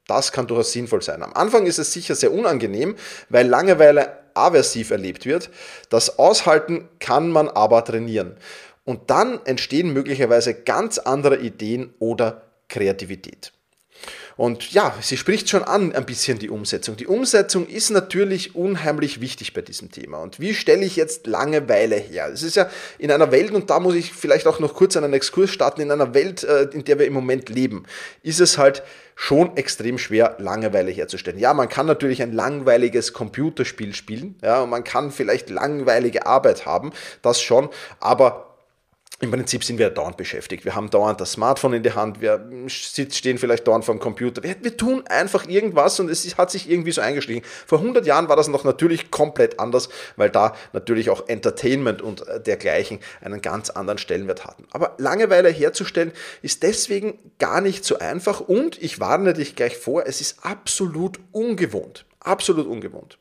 Das 0.07 0.31
kann 0.33 0.47
durchaus 0.47 0.73
sinnvoll 0.73 1.01
sein. 1.01 1.23
Am 1.23 1.33
Anfang 1.33 1.65
ist 1.65 1.79
es 1.79 1.93
sicher 1.93 2.15
sehr 2.15 2.33
unangenehm, 2.33 2.95
weil 3.29 3.47
Langeweile 3.47 4.17
aversiv 4.33 4.91
erlebt 4.91 5.25
wird. 5.25 5.49
Das 5.89 6.19
Aushalten 6.19 6.89
kann 6.99 7.29
man 7.29 7.47
aber 7.47 7.85
trainieren. 7.85 8.35
Und 8.85 9.09
dann 9.09 9.39
entstehen 9.45 9.93
möglicherweise 9.93 10.53
ganz 10.53 10.97
andere 10.97 11.37
Ideen 11.37 11.93
oder 11.99 12.43
Kreativität. 12.67 13.53
Und 14.35 14.71
ja, 14.71 14.95
sie 14.99 15.17
spricht 15.17 15.49
schon 15.49 15.63
an 15.63 15.93
ein 15.93 16.05
bisschen 16.05 16.39
die 16.39 16.49
Umsetzung. 16.49 16.97
Die 16.97 17.05
Umsetzung 17.05 17.67
ist 17.67 17.91
natürlich 17.91 18.55
unheimlich 18.55 19.21
wichtig 19.21 19.53
bei 19.53 19.61
diesem 19.61 19.91
Thema. 19.91 20.17
Und 20.17 20.39
wie 20.39 20.55
stelle 20.55 20.83
ich 20.83 20.95
jetzt 20.95 21.27
Langeweile 21.27 21.95
her? 21.95 22.29
Es 22.33 22.41
ist 22.41 22.55
ja 22.55 22.69
in 22.97 23.11
einer 23.11 23.31
Welt, 23.31 23.51
und 23.51 23.69
da 23.69 23.79
muss 23.79 23.93
ich 23.93 24.11
vielleicht 24.11 24.47
auch 24.47 24.59
noch 24.59 24.73
kurz 24.73 24.97
einen 24.97 25.13
Exkurs 25.13 25.51
starten, 25.51 25.81
in 25.81 25.91
einer 25.91 26.15
Welt, 26.15 26.43
äh, 26.43 26.63
in 26.63 26.83
der 26.83 26.97
wir 26.97 27.05
im 27.05 27.13
Moment 27.13 27.49
leben, 27.49 27.83
ist 28.23 28.39
es 28.39 28.57
halt 28.57 28.81
schon 29.15 29.55
extrem 29.55 29.99
schwer, 29.99 30.37
Langeweile 30.39 30.89
herzustellen. 30.89 31.37
Ja, 31.37 31.53
man 31.53 31.69
kann 31.69 31.85
natürlich 31.85 32.23
ein 32.23 32.33
langweiliges 32.33 33.13
Computerspiel 33.13 33.93
spielen, 33.93 34.35
ja, 34.41 34.63
und 34.63 34.71
man 34.71 34.83
kann 34.83 35.11
vielleicht 35.11 35.51
langweilige 35.51 36.25
Arbeit 36.25 36.65
haben, 36.65 36.91
das 37.21 37.39
schon, 37.39 37.69
aber 37.99 38.52
im 39.19 39.31
Prinzip 39.31 39.63
sind 39.63 39.77
wir 39.77 39.89
dauernd 39.89 40.17
beschäftigt. 40.17 40.65
Wir 40.65 40.75
haben 40.75 40.89
dauernd 40.89 41.21
das 41.21 41.33
Smartphone 41.33 41.73
in 41.73 41.83
der 41.83 41.95
Hand, 41.95 42.19
wir 42.19 42.45
stehen 42.67 43.37
vielleicht 43.37 43.67
dauernd 43.67 43.85
vor 43.85 43.95
dem 43.95 43.99
Computer. 43.99 44.43
Wir, 44.43 44.55
wir, 44.61 44.75
tun 44.75 45.03
einfach 45.07 45.47
irgendwas 45.47 45.99
und 45.99 46.09
es 46.09 46.37
hat 46.37 46.51
sich 46.51 46.69
irgendwie 46.69 46.91
so 46.91 47.01
eingeschlichen. 47.01 47.43
Vor 47.65 47.79
100 47.79 48.05
Jahren 48.05 48.27
war 48.27 48.35
das 48.35 48.47
noch 48.47 48.63
natürlich 48.63 49.11
komplett 49.11 49.59
anders, 49.59 49.89
weil 50.15 50.29
da 50.29 50.55
natürlich 50.73 51.09
auch 51.09 51.27
Entertainment 51.27 52.01
und 52.01 52.27
äh, 52.27 52.41
dergleichen 52.41 52.99
einen 53.21 53.41
ganz 53.41 53.69
anderen 53.69 53.97
Stellenwert 53.97 54.45
hatten. 54.45 54.65
Aber 54.71 54.95
Langeweile 54.97 55.49
herzustellen 55.49 56.11
ist 56.41 56.63
deswegen 56.63 57.17
gar 57.39 57.61
nicht 57.61 57.85
so 57.85 57.99
einfach 57.99 58.41
und 58.41 58.81
ich 58.81 58.99
warne 58.99 59.33
dich 59.33 59.55
gleich 59.55 59.77
vor, 59.77 60.05
es 60.07 60.21
ist 60.21 60.43
absolut 60.43 61.19
ungewohnt. 61.31 62.05
Absolut 62.23 62.67
ungewohnt. 62.67 63.17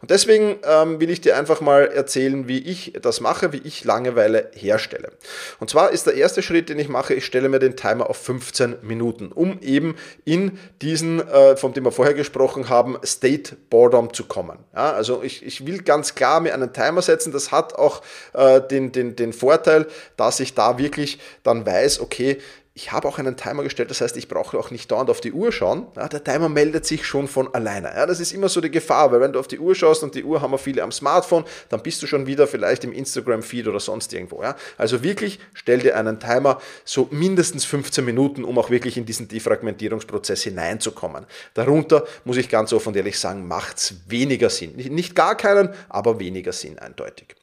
Und 0.00 0.12
deswegen 0.12 0.56
ähm, 0.62 1.00
will 1.00 1.10
ich 1.10 1.20
dir 1.20 1.36
einfach 1.36 1.60
mal 1.60 1.86
erzählen, 1.88 2.46
wie 2.46 2.58
ich 2.60 2.92
das 3.02 3.20
mache, 3.20 3.52
wie 3.52 3.60
ich 3.64 3.82
Langeweile 3.82 4.52
herstelle. 4.54 5.10
Und 5.58 5.68
zwar 5.68 5.90
ist 5.90 6.06
der 6.06 6.14
erste 6.14 6.42
Schritt, 6.42 6.68
den 6.68 6.78
ich 6.78 6.88
mache, 6.88 7.14
ich 7.14 7.26
stelle 7.26 7.48
mir 7.48 7.58
den 7.58 7.74
Timer 7.76 8.08
auf 8.08 8.18
15 8.18 8.76
Minuten, 8.82 9.32
um 9.32 9.60
eben 9.62 9.96
in 10.24 10.60
diesen, 10.80 11.26
äh, 11.26 11.56
von 11.56 11.72
dem 11.72 11.84
wir 11.84 11.90
vorher 11.90 12.14
gesprochen 12.14 12.68
haben, 12.68 12.96
State 13.04 13.56
Boredom 13.68 14.14
zu 14.14 14.26
kommen. 14.26 14.58
Ja, 14.72 14.92
also 14.92 15.24
ich, 15.24 15.44
ich 15.44 15.66
will 15.66 15.82
ganz 15.82 16.14
klar 16.14 16.38
mir 16.38 16.54
einen 16.54 16.72
Timer 16.72 17.02
setzen. 17.02 17.32
Das 17.32 17.50
hat 17.50 17.74
auch 17.74 18.02
äh, 18.32 18.60
den, 18.60 18.92
den, 18.92 19.16
den 19.16 19.32
Vorteil, 19.32 19.86
dass 20.16 20.38
ich 20.38 20.54
da 20.54 20.78
wirklich 20.78 21.18
dann 21.42 21.66
weiß, 21.66 21.98
okay, 21.98 22.38
ich 22.76 22.92
habe 22.92 23.08
auch 23.08 23.18
einen 23.18 23.38
Timer 23.38 23.62
gestellt, 23.62 23.90
das 23.90 24.02
heißt, 24.02 24.18
ich 24.18 24.28
brauche 24.28 24.58
auch 24.58 24.70
nicht 24.70 24.92
dauernd 24.92 25.08
auf 25.08 25.22
die 25.22 25.32
Uhr 25.32 25.50
schauen. 25.50 25.86
Ja, 25.96 26.08
der 26.08 26.22
Timer 26.22 26.50
meldet 26.50 26.84
sich 26.84 27.06
schon 27.06 27.26
von 27.26 27.52
alleine. 27.54 27.88
Ja, 27.88 28.04
das 28.04 28.20
ist 28.20 28.32
immer 28.32 28.50
so 28.50 28.60
die 28.60 28.70
Gefahr, 28.70 29.10
weil 29.10 29.20
wenn 29.22 29.32
du 29.32 29.40
auf 29.40 29.48
die 29.48 29.58
Uhr 29.58 29.74
schaust 29.74 30.02
und 30.02 30.14
die 30.14 30.22
Uhr 30.22 30.42
haben 30.42 30.50
wir 30.50 30.58
viele 30.58 30.82
am 30.82 30.92
Smartphone, 30.92 31.46
dann 31.70 31.82
bist 31.82 32.02
du 32.02 32.06
schon 32.06 32.26
wieder 32.26 32.46
vielleicht 32.46 32.84
im 32.84 32.92
Instagram-Feed 32.92 33.66
oder 33.66 33.80
sonst 33.80 34.12
irgendwo. 34.12 34.42
Ja. 34.42 34.56
Also 34.76 35.02
wirklich, 35.02 35.40
stell 35.54 35.78
dir 35.78 35.96
einen 35.96 36.20
Timer 36.20 36.60
so 36.84 37.08
mindestens 37.10 37.64
15 37.64 38.04
Minuten, 38.04 38.44
um 38.44 38.58
auch 38.58 38.68
wirklich 38.68 38.98
in 38.98 39.06
diesen 39.06 39.26
Defragmentierungsprozess 39.26 40.42
hineinzukommen. 40.42 41.24
Darunter, 41.54 42.04
muss 42.26 42.36
ich 42.36 42.50
ganz 42.50 42.74
offen 42.74 42.88
und 42.88 42.96
ehrlich 42.96 43.18
sagen, 43.18 43.48
macht 43.48 43.78
es 43.78 43.94
weniger 44.06 44.50
Sinn. 44.50 44.76
Nicht 44.76 45.14
gar 45.14 45.34
keinen, 45.34 45.70
aber 45.88 46.20
weniger 46.20 46.52
Sinn 46.52 46.78
eindeutig. 46.78 47.36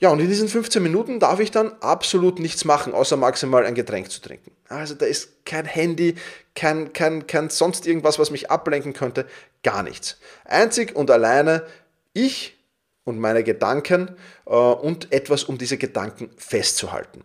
Ja, 0.00 0.10
und 0.10 0.20
in 0.20 0.28
diesen 0.28 0.48
15 0.48 0.82
Minuten 0.82 1.18
darf 1.18 1.40
ich 1.40 1.50
dann 1.50 1.72
absolut 1.80 2.38
nichts 2.38 2.64
machen, 2.64 2.94
außer 2.94 3.16
maximal 3.16 3.66
ein 3.66 3.74
Getränk 3.74 4.10
zu 4.10 4.20
trinken. 4.20 4.52
Also 4.68 4.94
da 4.94 5.06
ist 5.06 5.44
kein 5.44 5.64
Handy, 5.64 6.14
kein, 6.54 6.92
kein, 6.92 7.26
kein 7.26 7.50
sonst 7.50 7.86
irgendwas, 7.86 8.18
was 8.18 8.30
mich 8.30 8.50
ablenken 8.50 8.92
könnte, 8.92 9.26
gar 9.62 9.82
nichts. 9.82 10.18
Einzig 10.44 10.94
und 10.94 11.10
alleine 11.10 11.64
ich 12.12 12.56
und 13.04 13.18
meine 13.18 13.42
Gedanken 13.42 14.16
äh, 14.46 14.50
und 14.50 15.12
etwas, 15.12 15.44
um 15.44 15.58
diese 15.58 15.78
Gedanken 15.78 16.30
festzuhalten. 16.36 17.24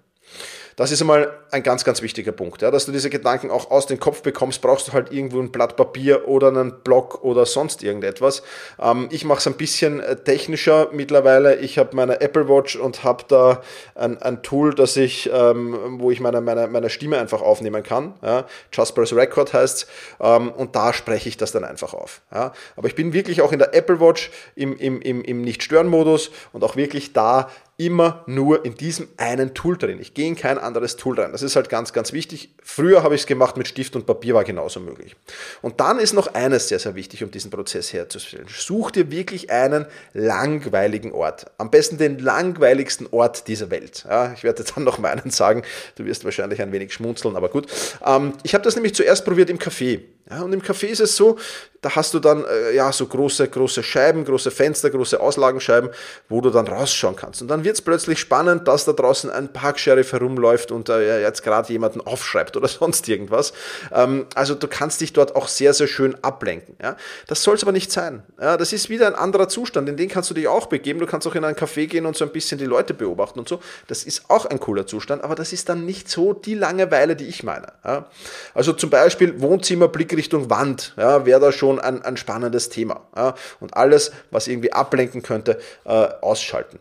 Das 0.75 0.91
ist 0.91 1.01
einmal 1.01 1.31
ein 1.51 1.61
ganz, 1.61 1.83
ganz 1.83 2.01
wichtiger 2.01 2.31
Punkt. 2.31 2.61
Ja, 2.61 2.71
dass 2.71 2.85
du 2.85 2.91
diese 2.91 3.09
Gedanken 3.09 3.51
auch 3.51 3.69
aus 3.69 3.85
dem 3.85 3.99
Kopf 3.99 4.21
bekommst, 4.21 4.61
brauchst 4.61 4.87
du 4.87 4.93
halt 4.93 5.11
irgendwo 5.11 5.39
ein 5.39 5.51
Blatt 5.51 5.75
Papier 5.75 6.27
oder 6.27 6.47
einen 6.47 6.81
Block 6.83 7.23
oder 7.23 7.45
sonst 7.45 7.83
irgendetwas. 7.83 8.41
Ähm, 8.81 9.07
ich 9.11 9.23
mache 9.25 9.39
es 9.39 9.47
ein 9.47 9.53
bisschen 9.53 9.99
äh, 9.99 10.15
technischer 10.15 10.89
mittlerweile. 10.91 11.57
Ich 11.57 11.77
habe 11.77 11.95
meine 11.95 12.21
Apple 12.21 12.49
Watch 12.49 12.75
und 12.75 13.03
habe 13.03 13.23
da 13.27 13.61
ein, 13.95 14.21
ein, 14.21 14.41
Tool, 14.41 14.73
das 14.73 14.97
ich, 14.97 15.29
ähm, 15.31 15.99
wo 15.99 16.09
ich 16.09 16.19
meine, 16.19 16.41
meine, 16.41 16.67
meine 16.67 16.89
Stimme 16.89 17.19
einfach 17.19 17.41
aufnehmen 17.41 17.83
kann. 17.83 18.15
Ja, 18.23 18.45
Jasper's 18.71 19.13
Record 19.15 19.53
heißt 19.53 19.87
ähm, 20.21 20.51
und 20.51 20.75
da 20.75 20.93
spreche 20.93 21.29
ich 21.29 21.37
das 21.37 21.51
dann 21.51 21.63
einfach 21.63 21.93
auf. 21.93 22.21
Ja. 22.33 22.53
Aber 22.75 22.87
ich 22.87 22.95
bin 22.95 23.13
wirklich 23.13 23.41
auch 23.41 23.51
in 23.51 23.59
der 23.59 23.75
Apple 23.75 23.99
Watch 23.99 24.31
im, 24.55 24.75
im, 24.77 25.01
im, 25.01 25.21
im 25.23 25.41
Nicht-Stören-Modus 25.41 26.31
und 26.51 26.63
auch 26.63 26.75
wirklich 26.75 27.13
da 27.13 27.49
immer 27.77 28.23
nur 28.27 28.65
in 28.65 28.75
diesem 28.75 29.07
einen 29.17 29.53
Tool 29.53 29.77
drin. 29.77 29.99
Ich 29.99 30.13
gehe 30.13 30.27
in 30.27 30.35
kein 30.35 30.59
anderes 30.59 30.95
Tool 30.95 31.19
rein. 31.19 31.31
Das 31.31 31.41
ist 31.41 31.55
halt 31.55 31.69
ganz, 31.69 31.91
ganz 31.91 32.13
wichtig. 32.13 32.53
Früher 32.61 33.01
habe 33.01 33.15
ich 33.15 33.21
es 33.21 33.27
gemacht 33.27 33.57
mit 33.57 33.67
Stift 33.67 33.95
und 33.95 34.05
Papier, 34.05 34.35
war 34.35 34.43
genauso 34.43 34.79
möglich. 34.79 35.15
Und 35.61 35.79
dann 35.79 35.97
ist 35.97 36.13
noch 36.13 36.33
eines 36.35 36.67
sehr, 36.67 36.79
sehr 36.79 36.93
wichtig, 36.93 37.23
um 37.23 37.31
diesen 37.31 37.49
Prozess 37.49 37.91
herzustellen. 37.91 38.45
Such 38.47 38.91
dir 38.91 39.09
wirklich 39.09 39.49
einen 39.49 39.87
langweiligen 40.13 41.11
Ort. 41.11 41.47
Am 41.57 41.71
besten 41.71 41.97
den 41.97 42.19
langweiligsten 42.19 43.07
Ort 43.11 43.47
dieser 43.47 43.71
Welt. 43.71 44.05
Ja, 44.07 44.33
ich 44.33 44.43
werde 44.43 44.63
dann 44.63 44.83
noch 44.83 44.99
mal 44.99 45.09
einen 45.09 45.31
sagen. 45.31 45.63
Du 45.95 46.05
wirst 46.05 46.25
wahrscheinlich 46.25 46.61
ein 46.61 46.71
wenig 46.71 46.93
schmunzeln, 46.93 47.35
aber 47.35 47.49
gut. 47.49 47.67
Ähm, 48.05 48.33
ich 48.43 48.53
habe 48.53 48.63
das 48.63 48.75
nämlich 48.75 48.93
zuerst 48.93 49.25
probiert 49.25 49.49
im 49.49 49.57
Café. 49.57 50.01
Ja, 50.29 50.41
und 50.41 50.53
im 50.53 50.61
Café 50.61 50.87
ist 50.87 51.01
es 51.01 51.17
so, 51.17 51.37
da 51.83 51.95
hast 51.95 52.13
du 52.13 52.19
dann 52.19 52.45
äh, 52.45 52.73
ja 52.73 52.91
so 52.93 53.05
große, 53.05 53.47
große 53.49 53.83
Scheiben, 53.83 54.23
große 54.23 54.51
Fenster, 54.51 54.89
große 54.89 55.19
Auslagenscheiben, 55.19 55.89
wo 56.29 56.39
du 56.39 56.49
dann 56.49 56.65
rausschauen 56.65 57.17
kannst. 57.17 57.41
Und 57.41 57.49
dann 57.49 57.65
wird 57.65 57.75
es 57.75 57.81
plötzlich 57.81 58.19
spannend, 58.19 58.67
dass 58.69 58.85
da 58.85 58.93
draußen 58.93 59.29
ein 59.29 59.51
Parksheriff 59.51 60.13
herumläuft 60.13 60.71
und 60.71 60.87
äh, 60.87 61.21
jetzt 61.21 61.43
gerade 61.43 61.71
jemanden 61.71 61.99
aufschreibt 61.99 62.55
oder 62.55 62.67
sonst 62.69 63.07
irgendwas. 63.09 63.51
Ähm, 63.91 64.27
also 64.33 64.55
du 64.55 64.67
kannst 64.67 65.01
dich 65.01 65.11
dort 65.11 65.35
auch 65.35 65.49
sehr, 65.49 65.73
sehr 65.73 65.87
schön 65.87 66.15
ablenken. 66.23 66.77
Ja? 66.81 66.95
Das 67.27 67.43
soll 67.43 67.55
es 67.55 67.63
aber 67.63 67.73
nicht 67.73 67.91
sein. 67.91 68.23
Ja, 68.39 68.55
das 68.55 68.71
ist 68.71 68.89
wieder 68.89 69.07
ein 69.07 69.15
anderer 69.15 69.49
Zustand, 69.49 69.89
in 69.89 69.97
den 69.97 70.07
kannst 70.07 70.29
du 70.29 70.33
dich 70.33 70.47
auch 70.47 70.67
begeben. 70.67 70.99
Du 70.99 71.05
kannst 71.05 71.27
auch 71.27 71.35
in 71.35 71.43
ein 71.43 71.55
Café 71.55 71.87
gehen 71.87 72.05
und 72.05 72.15
so 72.15 72.23
ein 72.23 72.31
bisschen 72.31 72.57
die 72.57 72.65
Leute 72.65 72.93
beobachten 72.93 73.39
und 73.39 73.49
so. 73.49 73.59
Das 73.87 74.05
ist 74.05 74.29
auch 74.29 74.45
ein 74.45 74.61
cooler 74.61 74.87
Zustand, 74.87 75.21
aber 75.21 75.35
das 75.35 75.51
ist 75.51 75.67
dann 75.67 75.85
nicht 75.85 76.09
so 76.09 76.31
die 76.31 76.53
Langeweile, 76.53 77.17
die 77.17 77.27
ich 77.27 77.43
meine. 77.43 77.67
Ja? 77.83 78.07
Also 78.53 78.71
zum 78.71 78.89
Beispiel 78.89 79.41
Wohnzimmerblick 79.41 80.12
Richtung 80.15 80.49
Wand, 80.49 80.93
ja, 80.97 81.25
wäre 81.25 81.39
da 81.39 81.51
schon 81.51 81.79
ein, 81.79 82.03
ein 82.03 82.17
spannendes 82.17 82.69
Thema. 82.69 83.01
Ja, 83.15 83.35
und 83.59 83.75
alles, 83.75 84.11
was 84.31 84.47
irgendwie 84.47 84.73
ablenken 84.73 85.21
könnte, 85.21 85.59
äh, 85.85 86.07
ausschalten. 86.21 86.79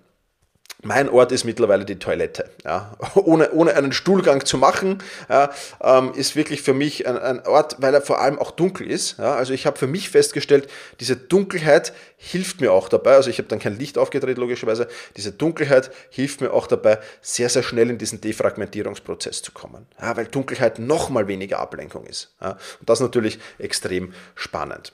Mein 0.85 1.09
Ort 1.09 1.31
ist 1.31 1.45
mittlerweile 1.45 1.85
die 1.85 2.01
Toilette. 2.01 2.51
Ja. 2.65 2.97
Ohne, 3.15 3.53
ohne 3.53 3.75
einen 3.75 3.93
Stuhlgang 3.93 4.45
zu 4.45 4.59
machen, 4.59 4.99
ja, 5.29 5.53
ähm, 5.81 6.13
ist 6.15 6.35
wirklich 6.35 6.63
für 6.63 6.75
mich 6.75 7.07
ein, 7.07 7.17
ein, 7.17 7.47
Ort, 7.47 7.77
weil 7.79 7.95
er 7.95 8.03
vor 8.03 8.21
allem 8.21 8.37
auch 8.39 8.51
dunkel 8.51 8.91
ist. 8.91 9.19
Ja. 9.19 9.37
Also 9.37 9.53
ich 9.53 9.65
habe 9.65 9.79
für 9.79 9.87
mich 9.87 10.11
festgestellt, 10.11 10.69
diese 10.99 11.17
Dunkelheit 11.17 11.93
hilft 12.17 12.61
mir 12.61 12.73
auch 12.73 12.89
dabei. 12.89 13.15
Also 13.15 13.31
ich 13.31 13.39
habe 13.39 13.49
dann 13.49 13.61
kein 13.61 13.79
Licht 13.79 13.97
aufgedreht, 13.97 14.39
logischerweise. 14.39 14.89
Diese 15.17 15.31
Dunkelheit 15.31 15.93
hilft 16.11 16.41
mir 16.41 16.53
auch 16.53 16.67
dabei, 16.67 16.99
sehr, 17.21 17.49
sehr 17.49 17.63
schnell 17.63 17.89
in 17.89 17.99
diesen 17.99 18.21
Defragmentierungsprozess 18.21 19.41
zu 19.43 19.53
kommen. 19.53 19.87
Ja, 20.01 20.17
weil 20.17 20.27
Dunkelheit 20.27 20.81
nochmal 20.81 21.29
weniger 21.29 21.61
Ablenkung 21.61 22.07
ist. 22.07 22.35
Ja. 22.41 22.59
Und 22.81 22.89
das 22.89 22.99
natürlich 22.99 23.39
extrem 23.59 24.15
spannend. 24.35 24.93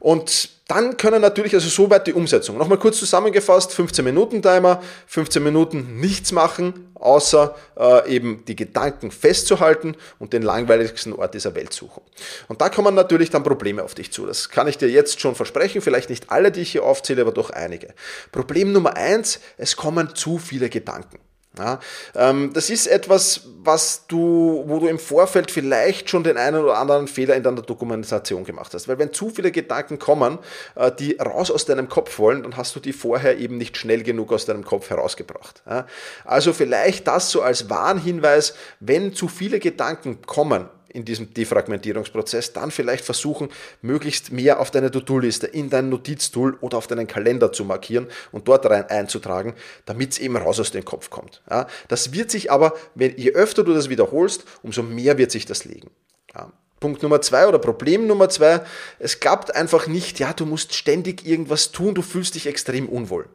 Und 0.00 0.48
dann 0.66 0.96
können 0.96 1.20
natürlich, 1.20 1.52
also 1.54 1.68
soweit 1.68 2.06
die 2.06 2.14
Umsetzung. 2.14 2.56
Nochmal 2.56 2.78
kurz 2.78 2.98
zusammengefasst, 2.98 3.72
15 3.74 4.04
Minuten 4.04 4.40
Timer, 4.40 4.82
15 5.06 5.42
Minuten 5.42 6.00
nichts 6.00 6.32
machen, 6.32 6.92
außer 6.94 7.54
äh, 7.76 8.14
eben 8.14 8.44
die 8.46 8.56
Gedanken 8.56 9.10
festzuhalten 9.10 9.96
und 10.18 10.32
den 10.32 10.42
langweiligsten 10.42 11.12
Ort 11.12 11.34
dieser 11.34 11.54
Welt 11.54 11.72
suchen. 11.72 12.02
Und 12.48 12.60
da 12.60 12.68
kommen 12.70 12.94
natürlich 12.94 13.30
dann 13.30 13.42
Probleme 13.42 13.82
auf 13.82 13.94
dich 13.94 14.10
zu. 14.10 14.26
Das 14.26 14.48
kann 14.48 14.68
ich 14.68 14.78
dir 14.78 14.88
jetzt 14.88 15.20
schon 15.20 15.34
versprechen, 15.34 15.82
vielleicht 15.82 16.08
nicht 16.08 16.30
alle, 16.30 16.50
die 16.50 16.60
ich 16.62 16.72
hier 16.72 16.84
aufzähle, 16.84 17.22
aber 17.22 17.32
doch 17.32 17.50
einige. 17.50 17.92
Problem 18.32 18.72
Nummer 18.72 18.96
eins, 18.96 19.40
es 19.58 19.76
kommen 19.76 20.14
zu 20.14 20.38
viele 20.38 20.70
Gedanken. 20.70 21.18
Ja, 21.58 21.80
ähm, 22.14 22.52
das 22.54 22.70
ist 22.70 22.86
etwas, 22.86 23.48
was 23.58 24.06
du, 24.06 24.62
wo 24.66 24.78
du 24.78 24.86
im 24.86 25.00
Vorfeld 25.00 25.50
vielleicht 25.50 26.08
schon 26.08 26.22
den 26.22 26.36
einen 26.36 26.62
oder 26.62 26.78
anderen 26.78 27.08
Fehler 27.08 27.34
in 27.34 27.42
deiner 27.42 27.62
Dokumentation 27.62 28.44
gemacht 28.44 28.72
hast. 28.72 28.86
Weil 28.86 29.00
wenn 29.00 29.12
zu 29.12 29.30
viele 29.30 29.50
Gedanken 29.50 29.98
kommen, 29.98 30.38
äh, 30.76 30.92
die 30.92 31.16
raus 31.16 31.50
aus 31.50 31.64
deinem 31.64 31.88
Kopf 31.88 32.20
wollen, 32.20 32.44
dann 32.44 32.56
hast 32.56 32.76
du 32.76 32.80
die 32.80 32.92
vorher 32.92 33.38
eben 33.38 33.58
nicht 33.58 33.76
schnell 33.76 34.04
genug 34.04 34.32
aus 34.32 34.46
deinem 34.46 34.64
Kopf 34.64 34.90
herausgebracht. 34.90 35.64
Ja, 35.68 35.86
also 36.24 36.52
vielleicht 36.52 37.08
das 37.08 37.32
so 37.32 37.42
als 37.42 37.68
Warnhinweis, 37.68 38.54
wenn 38.78 39.12
zu 39.12 39.26
viele 39.26 39.58
Gedanken 39.58 40.22
kommen, 40.22 40.68
in 40.92 41.04
diesem 41.04 41.32
Defragmentierungsprozess, 41.32 42.52
dann 42.52 42.70
vielleicht 42.70 43.04
versuchen, 43.04 43.48
möglichst 43.82 44.32
mehr 44.32 44.60
auf 44.60 44.70
deine 44.70 44.90
To-Do-Liste, 44.90 45.46
in 45.46 45.70
dein 45.70 45.88
Notiztool 45.88 46.56
oder 46.60 46.78
auf 46.78 46.86
deinen 46.86 47.06
Kalender 47.06 47.52
zu 47.52 47.64
markieren 47.64 48.06
und 48.32 48.48
dort 48.48 48.66
rein 48.66 48.88
einzutragen, 48.88 49.54
damit 49.86 50.12
es 50.12 50.18
eben 50.18 50.36
raus 50.36 50.60
aus 50.60 50.70
dem 50.70 50.84
Kopf 50.84 51.10
kommt. 51.10 51.42
Ja, 51.48 51.66
das 51.88 52.12
wird 52.12 52.30
sich 52.30 52.50
aber, 52.50 52.74
wenn, 52.94 53.16
je 53.16 53.32
öfter 53.32 53.64
du 53.64 53.72
das 53.72 53.88
wiederholst, 53.88 54.44
umso 54.62 54.82
mehr 54.82 55.18
wird 55.18 55.30
sich 55.30 55.46
das 55.46 55.64
legen. 55.64 55.90
Ja. 56.34 56.52
Punkt 56.80 57.02
Nummer 57.02 57.20
zwei 57.20 57.46
oder 57.46 57.58
Problem 57.58 58.06
Nummer 58.06 58.30
zwei, 58.30 58.62
es 58.98 59.20
klappt 59.20 59.54
einfach 59.54 59.86
nicht, 59.86 60.18
ja, 60.18 60.32
du 60.32 60.46
musst 60.46 60.74
ständig 60.74 61.26
irgendwas 61.26 61.72
tun, 61.72 61.94
du 61.94 62.00
fühlst 62.00 62.34
dich 62.34 62.46
extrem 62.46 62.88
unwohl. 62.88 63.28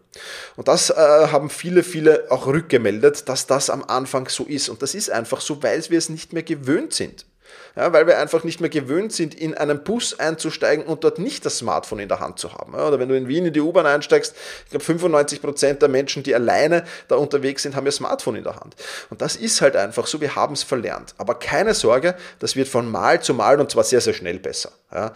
Und 0.55 0.67
das 0.67 0.89
äh, 0.89 0.95
haben 0.95 1.51
viele, 1.51 1.83
viele 1.83 2.25
auch 2.31 2.47
rückgemeldet, 2.47 3.29
dass 3.29 3.45
das 3.45 3.69
am 3.69 3.83
Anfang 3.83 4.27
so 4.29 4.45
ist. 4.45 4.69
Und 4.69 4.81
das 4.81 4.95
ist 4.95 5.11
einfach 5.11 5.41
so, 5.41 5.61
weil 5.61 5.83
wir 5.89 5.97
es 5.99 6.09
nicht 6.09 6.33
mehr 6.33 6.41
gewöhnt 6.41 6.93
sind 6.93 7.27
ja, 7.75 7.91
weil 7.93 8.07
wir 8.07 8.17
einfach 8.17 8.43
nicht 8.43 8.61
mehr 8.61 8.69
gewöhnt 8.69 9.11
sind, 9.11 9.35
in 9.35 9.53
einen 9.53 9.83
Bus 9.83 10.19
einzusteigen 10.19 10.85
und 10.85 11.03
dort 11.03 11.19
nicht 11.19 11.45
das 11.45 11.57
Smartphone 11.57 11.99
in 11.99 12.07
der 12.07 12.19
Hand 12.19 12.39
zu 12.39 12.53
haben. 12.53 12.73
Oder 12.73 12.99
wenn 12.99 13.09
du 13.09 13.17
in 13.17 13.27
Wien 13.27 13.45
in 13.45 13.53
die 13.53 13.61
U-Bahn 13.61 13.85
einsteigst, 13.85 14.35
ich 14.65 14.71
glaube 14.71 14.85
95 14.85 15.41
Prozent 15.41 15.81
der 15.81 15.89
Menschen, 15.89 16.23
die 16.23 16.33
alleine 16.33 16.85
da 17.07 17.15
unterwegs 17.15 17.63
sind, 17.63 17.75
haben 17.75 17.85
ihr 17.85 17.91
Smartphone 17.91 18.37
in 18.37 18.43
der 18.43 18.55
Hand. 18.55 18.75
Und 19.09 19.21
das 19.21 19.35
ist 19.35 19.61
halt 19.61 19.75
einfach 19.75 20.07
so, 20.07 20.21
wir 20.21 20.35
haben 20.35 20.53
es 20.53 20.63
verlernt. 20.63 21.15
Aber 21.17 21.35
keine 21.35 21.73
Sorge, 21.73 22.15
das 22.39 22.55
wird 22.55 22.67
von 22.67 22.89
Mal 22.89 23.21
zu 23.21 23.33
Mal 23.33 23.59
und 23.59 23.71
zwar 23.71 23.83
sehr, 23.83 24.01
sehr 24.01 24.13
schnell 24.13 24.39
besser. 24.39 24.71
Ja, 24.91 25.11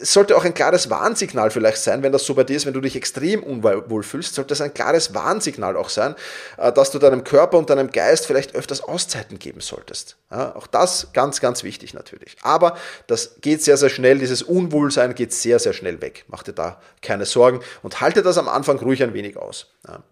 es 0.00 0.12
sollte 0.12 0.36
auch 0.36 0.44
ein 0.44 0.54
klares 0.54 0.90
Warnsignal 0.90 1.50
vielleicht 1.50 1.78
sein, 1.78 2.02
wenn 2.02 2.12
das 2.12 2.24
so 2.24 2.34
bei 2.34 2.44
dir 2.44 2.56
ist, 2.56 2.66
wenn 2.66 2.72
du 2.72 2.80
dich 2.80 2.94
extrem 2.94 3.42
unwohl 3.42 4.02
fühlst, 4.02 4.34
sollte 4.34 4.54
es 4.54 4.60
ein 4.60 4.72
klares 4.72 5.14
Warnsignal 5.14 5.76
auch 5.76 5.88
sein, 5.88 6.14
äh, 6.56 6.72
dass 6.72 6.90
du 6.90 6.98
deinem 6.98 7.24
Körper 7.24 7.58
und 7.58 7.68
deinem 7.70 7.90
Geist 7.90 8.26
vielleicht 8.26 8.54
öfters 8.54 8.80
Auszeiten 8.80 9.38
geben 9.38 9.60
solltest. 9.60 10.16
Ja, 10.30 10.54
auch 10.54 10.66
das 10.66 11.08
ganz, 11.12 11.40
ganz 11.40 11.64
wichtig 11.64 11.94
natürlich. 11.94 12.36
Aber 12.42 12.76
das 13.06 13.36
geht 13.40 13.62
sehr, 13.62 13.76
sehr 13.76 13.90
schnell, 13.90 14.18
dieses 14.18 14.42
Unwohlsein 14.42 15.14
geht 15.14 15.32
sehr, 15.32 15.58
sehr 15.58 15.72
schnell 15.72 16.00
weg. 16.00 16.24
Mach 16.28 16.42
dir 16.42 16.52
da 16.52 16.80
keine 17.02 17.26
Sorgen 17.26 17.60
und 17.82 18.00
halte 18.00 18.22
das 18.22 18.38
am 18.38 18.48
Anfang 18.48 18.78
ruhig 18.78 19.02
ein 19.02 19.14
wenig 19.14 19.36
aus. 19.36 19.66
Ja. 19.86 20.02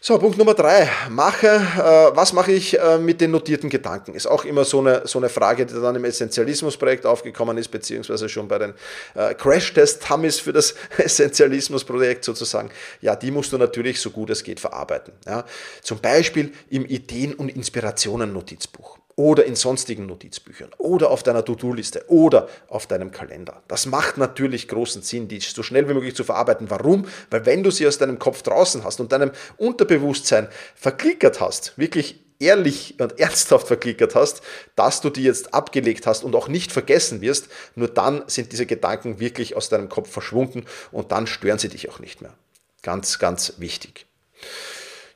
So, 0.00 0.16
Punkt 0.16 0.38
Nummer 0.38 0.54
drei. 0.54 0.88
Mache, 1.10 1.48
äh, 1.48 2.16
was 2.16 2.32
mache 2.32 2.52
ich 2.52 2.78
äh, 2.78 2.98
mit 2.98 3.20
den 3.20 3.32
notierten 3.32 3.68
Gedanken? 3.68 4.14
Ist 4.14 4.28
auch 4.28 4.44
immer 4.44 4.64
so 4.64 4.78
eine, 4.78 5.08
so 5.08 5.18
eine 5.18 5.28
Frage, 5.28 5.66
die 5.66 5.74
dann 5.74 5.96
im 5.96 6.04
Essentialismus-Projekt 6.04 7.04
aufgekommen 7.04 7.58
ist, 7.58 7.66
beziehungsweise 7.68 8.28
schon 8.28 8.46
bei 8.46 8.58
den 8.58 8.74
äh, 9.16 9.34
Crash-Test-Tummies 9.34 10.38
für 10.38 10.52
das 10.52 10.76
Essentialismus-Projekt 10.98 12.24
sozusagen. 12.24 12.70
Ja, 13.00 13.16
die 13.16 13.32
musst 13.32 13.52
du 13.52 13.58
natürlich 13.58 14.00
so 14.00 14.10
gut 14.10 14.30
es 14.30 14.44
geht 14.44 14.60
verarbeiten. 14.60 15.14
Ja? 15.26 15.44
Zum 15.82 15.98
Beispiel 15.98 16.52
im 16.70 16.86
Ideen- 16.86 17.34
und 17.34 17.48
Inspirationen-Notizbuch 17.48 18.98
oder 19.18 19.44
in 19.44 19.56
sonstigen 19.56 20.06
Notizbüchern 20.06 20.70
oder 20.78 21.10
auf 21.10 21.24
deiner 21.24 21.44
To-Do-Liste 21.44 22.04
oder 22.06 22.48
auf 22.68 22.86
deinem 22.86 23.10
Kalender. 23.10 23.64
Das 23.66 23.84
macht 23.84 24.16
natürlich 24.16 24.68
großen 24.68 25.02
Sinn, 25.02 25.26
die 25.26 25.40
so 25.40 25.64
schnell 25.64 25.88
wie 25.88 25.94
möglich 25.94 26.14
zu 26.14 26.22
verarbeiten. 26.22 26.70
Warum? 26.70 27.04
Weil 27.28 27.44
wenn 27.44 27.64
du 27.64 27.72
sie 27.72 27.88
aus 27.88 27.98
deinem 27.98 28.20
Kopf 28.20 28.42
draußen 28.42 28.84
hast 28.84 29.00
und 29.00 29.10
deinem 29.10 29.32
Unterbewusstsein 29.56 30.46
verklickert 30.76 31.40
hast, 31.40 31.76
wirklich 31.76 32.20
ehrlich 32.38 32.94
und 33.00 33.18
ernsthaft 33.18 33.66
verklickert 33.66 34.14
hast, 34.14 34.40
dass 34.76 35.00
du 35.00 35.10
die 35.10 35.24
jetzt 35.24 35.52
abgelegt 35.52 36.06
hast 36.06 36.22
und 36.22 36.36
auch 36.36 36.46
nicht 36.46 36.70
vergessen 36.70 37.20
wirst, 37.20 37.48
nur 37.74 37.88
dann 37.88 38.22
sind 38.28 38.52
diese 38.52 38.66
Gedanken 38.66 39.18
wirklich 39.18 39.56
aus 39.56 39.68
deinem 39.68 39.88
Kopf 39.88 40.12
verschwunden 40.12 40.64
und 40.92 41.10
dann 41.10 41.26
stören 41.26 41.58
sie 41.58 41.68
dich 41.68 41.90
auch 41.90 41.98
nicht 41.98 42.22
mehr. 42.22 42.34
Ganz, 42.82 43.18
ganz 43.18 43.54
wichtig. 43.58 44.06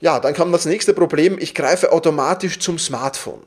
Ja, 0.01 0.19
dann 0.19 0.35
kam 0.35 0.51
das 0.51 0.65
nächste 0.65 0.93
Problem, 0.93 1.39
ich 1.39 1.55
greife 1.55 1.93
automatisch 1.93 2.59
zum 2.59 2.81
Smartphone. 2.81 3.45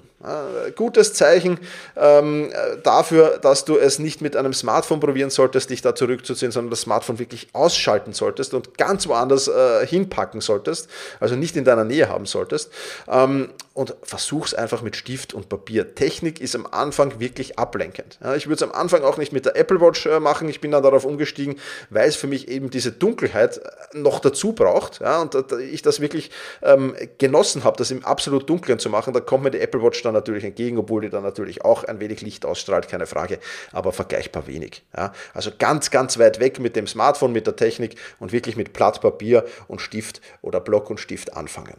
Gutes 0.76 1.14
Zeichen 1.14 1.60
ähm, 1.96 2.52
dafür, 2.84 3.38
dass 3.42 3.66
du 3.66 3.78
es 3.78 4.00
nicht 4.00 4.22
mit 4.22 4.36
einem 4.36 4.54
Smartphone 4.54 5.00
probieren 5.00 5.30
solltest, 5.30 5.70
dich 5.70 5.82
da 5.82 5.96
zurückzuziehen, 5.96 6.52
sondern 6.52 6.72
das 6.72 6.82
Smartphone 6.82 7.20
wirklich 7.20 7.48
ausschalten 7.54 8.14
solltest 8.14 8.54
und 8.54 8.78
ganz 8.78 9.08
woanders 9.08 9.48
äh, 9.48 9.86
hinpacken 9.86 10.42
solltest, 10.42 10.90
also 11.20 11.36
nicht 11.36 11.56
in 11.56 11.66
deiner 11.66 11.84
Nähe 11.84 12.10
haben 12.10 12.26
solltest. 12.26 12.72
Ähm, 13.08 13.50
und 13.76 13.94
versuch's 14.04 14.54
einfach 14.54 14.82
mit 14.82 14.96
Stift 14.96 15.34
und 15.34 15.50
Papier. 15.50 15.96
Technik 15.96 16.40
ist 16.40 16.56
am 16.56 16.66
Anfang 16.66 17.20
wirklich 17.20 17.60
ablenkend. 17.60 18.18
Ja, 18.24 18.34
ich 18.34 18.48
würde 18.48 18.56
es 18.56 18.64
am 18.64 18.72
Anfang 18.72 19.04
auch 19.04 19.18
nicht 19.18 19.34
mit 19.34 19.46
der 19.46 19.58
Apple 19.58 19.82
Watch 19.82 20.06
äh, 20.06 20.22
machen. 20.22 20.48
Ich 20.48 20.62
bin 20.62 20.72
dann 20.72 20.82
darauf 20.82 21.04
umgestiegen, 21.04 21.58
weil 21.90 22.08
es 22.08 22.16
für 22.16 22.28
mich 22.28 22.48
eben 22.48 22.70
diese 22.70 22.94
Dunkelheit 22.94 23.58
äh, 23.58 23.98
noch 23.98 24.22
dazu 24.22 24.54
braucht. 24.54 25.02
Ja, 25.02 25.22
und 25.22 25.36
äh, 25.36 25.62
ich 25.62 25.82
das 25.82 26.00
wirklich 26.00 26.32
ähm, 26.64 26.96
genossen 27.18 27.66
habe, 27.66 27.76
das 27.76 27.92
im 27.92 28.06
absolut 28.06 28.50
Dunkeln 28.50 28.80
zu 28.80 28.90
machen. 28.90 29.14
Da 29.14 29.20
kommt 29.20 29.44
mir 29.44 29.52
die 29.52 29.60
Apple 29.60 29.84
Watch 29.84 30.02
dann 30.04 30.15
natürlich 30.16 30.44
entgegen, 30.44 30.78
obwohl 30.78 31.02
die 31.02 31.10
dann 31.10 31.24
natürlich 31.24 31.64
auch 31.64 31.84
ein 31.84 32.00
wenig 32.00 32.22
Licht 32.22 32.46
ausstrahlt, 32.46 32.88
keine 32.88 33.06
Frage, 33.06 33.40
aber 33.72 33.92
vergleichbar 33.92 34.48
wenig. 34.48 34.84
Ja, 34.96 35.14
also 35.34 35.52
ganz, 35.58 35.92
ganz 35.92 36.18
weit 36.18 36.40
weg 36.40 36.60
mit 36.60 36.76
dem 36.76 36.88
Smartphone, 36.88 37.32
mit 37.32 37.46
der 37.46 37.56
Technik 37.56 37.96
und 38.20 38.32
wirklich 38.32 38.56
mit 38.56 38.74
Blatt 38.74 39.02
Papier 39.02 39.46
und 39.68 39.82
Stift 39.82 40.22
oder 40.42 40.60
Block 40.60 40.90
und 40.90 41.00
Stift 41.00 41.36
anfangen. 41.36 41.76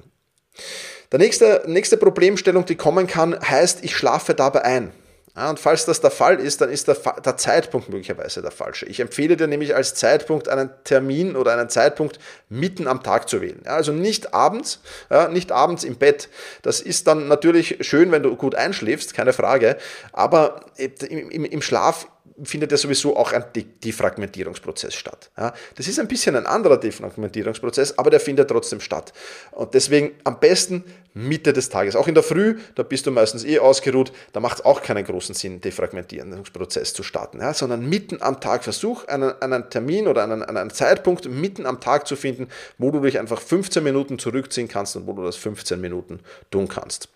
Der 1.12 1.18
nächste, 1.18 1.62
nächste 1.66 1.96
Problemstellung, 1.96 2.64
die 2.64 2.76
kommen 2.76 3.06
kann, 3.06 3.38
heißt, 3.40 3.84
ich 3.84 3.96
schlafe 3.96 4.34
dabei 4.34 4.64
ein. 4.64 4.92
Und 5.36 5.60
falls 5.60 5.84
das 5.84 6.00
der 6.00 6.10
Fall 6.10 6.40
ist, 6.40 6.62
dann 6.62 6.70
ist 6.70 6.88
der, 6.88 6.94
der, 6.94 7.36
Zeitpunkt 7.36 7.90
möglicherweise 7.90 8.40
der 8.40 8.50
falsche. 8.50 8.86
Ich 8.86 9.00
empfehle 9.00 9.36
dir 9.36 9.46
nämlich 9.46 9.74
als 9.74 9.94
Zeitpunkt 9.94 10.48
einen 10.48 10.70
Termin 10.84 11.36
oder 11.36 11.52
einen 11.52 11.68
Zeitpunkt 11.68 12.18
mitten 12.48 12.88
am 12.88 13.02
Tag 13.02 13.28
zu 13.28 13.42
wählen. 13.42 13.60
Ja, 13.66 13.72
also 13.72 13.92
nicht 13.92 14.32
abends, 14.32 14.80
ja, 15.10 15.28
nicht 15.28 15.52
abends 15.52 15.84
im 15.84 15.96
Bett. 15.96 16.30
Das 16.62 16.80
ist 16.80 17.06
dann 17.06 17.28
natürlich 17.28 17.76
schön, 17.80 18.12
wenn 18.12 18.22
du 18.22 18.34
gut 18.34 18.54
einschläfst, 18.54 19.12
keine 19.12 19.34
Frage. 19.34 19.76
Aber 20.12 20.62
im, 20.78 21.28
im, 21.30 21.44
im 21.44 21.60
Schlaf 21.60 22.08
findet 22.42 22.70
ja 22.70 22.76
sowieso 22.76 23.16
auch 23.16 23.32
ein 23.32 23.44
Defragmentierungsprozess 23.84 24.94
statt. 24.94 25.30
Ja, 25.36 25.54
das 25.76 25.88
ist 25.88 25.98
ein 25.98 26.08
bisschen 26.08 26.36
ein 26.36 26.46
anderer 26.46 26.76
Defragmentierungsprozess, 26.76 27.98
aber 27.98 28.10
der 28.10 28.20
findet 28.20 28.48
trotzdem 28.48 28.80
statt. 28.80 29.12
Und 29.52 29.74
deswegen 29.74 30.12
am 30.24 30.40
besten 30.40 30.84
Mitte 31.14 31.54
des 31.54 31.70
Tages. 31.70 31.96
Auch 31.96 32.08
in 32.08 32.14
der 32.14 32.22
Früh, 32.22 32.58
da 32.74 32.82
bist 32.82 33.06
du 33.06 33.10
meistens 33.10 33.44
eh 33.44 33.58
ausgeruht, 33.58 34.12
da 34.32 34.40
macht 34.40 34.58
es 34.58 34.64
auch 34.64 34.82
keinen 34.82 35.04
großen 35.04 35.34
Sinn, 35.34 35.62
Defragmentierungsprozess 35.62 36.92
zu 36.92 37.02
starten, 37.02 37.40
ja, 37.40 37.54
sondern 37.54 37.88
mitten 37.88 38.20
am 38.20 38.38
Tag 38.38 38.64
versuch 38.64 39.06
einen, 39.08 39.32
einen 39.40 39.70
Termin 39.70 40.08
oder 40.08 40.24
einen, 40.24 40.42
einen 40.42 40.70
Zeitpunkt 40.70 41.28
mitten 41.28 41.64
am 41.64 41.80
Tag 41.80 42.06
zu 42.06 42.16
finden, 42.16 42.48
wo 42.76 42.90
du 42.90 43.00
dich 43.00 43.18
einfach 43.18 43.40
15 43.40 43.82
Minuten 43.82 44.18
zurückziehen 44.18 44.68
kannst 44.68 44.94
und 44.96 45.06
wo 45.06 45.14
du 45.14 45.22
das 45.22 45.36
15 45.36 45.80
Minuten 45.80 46.20
tun 46.50 46.68
kannst 46.68 47.08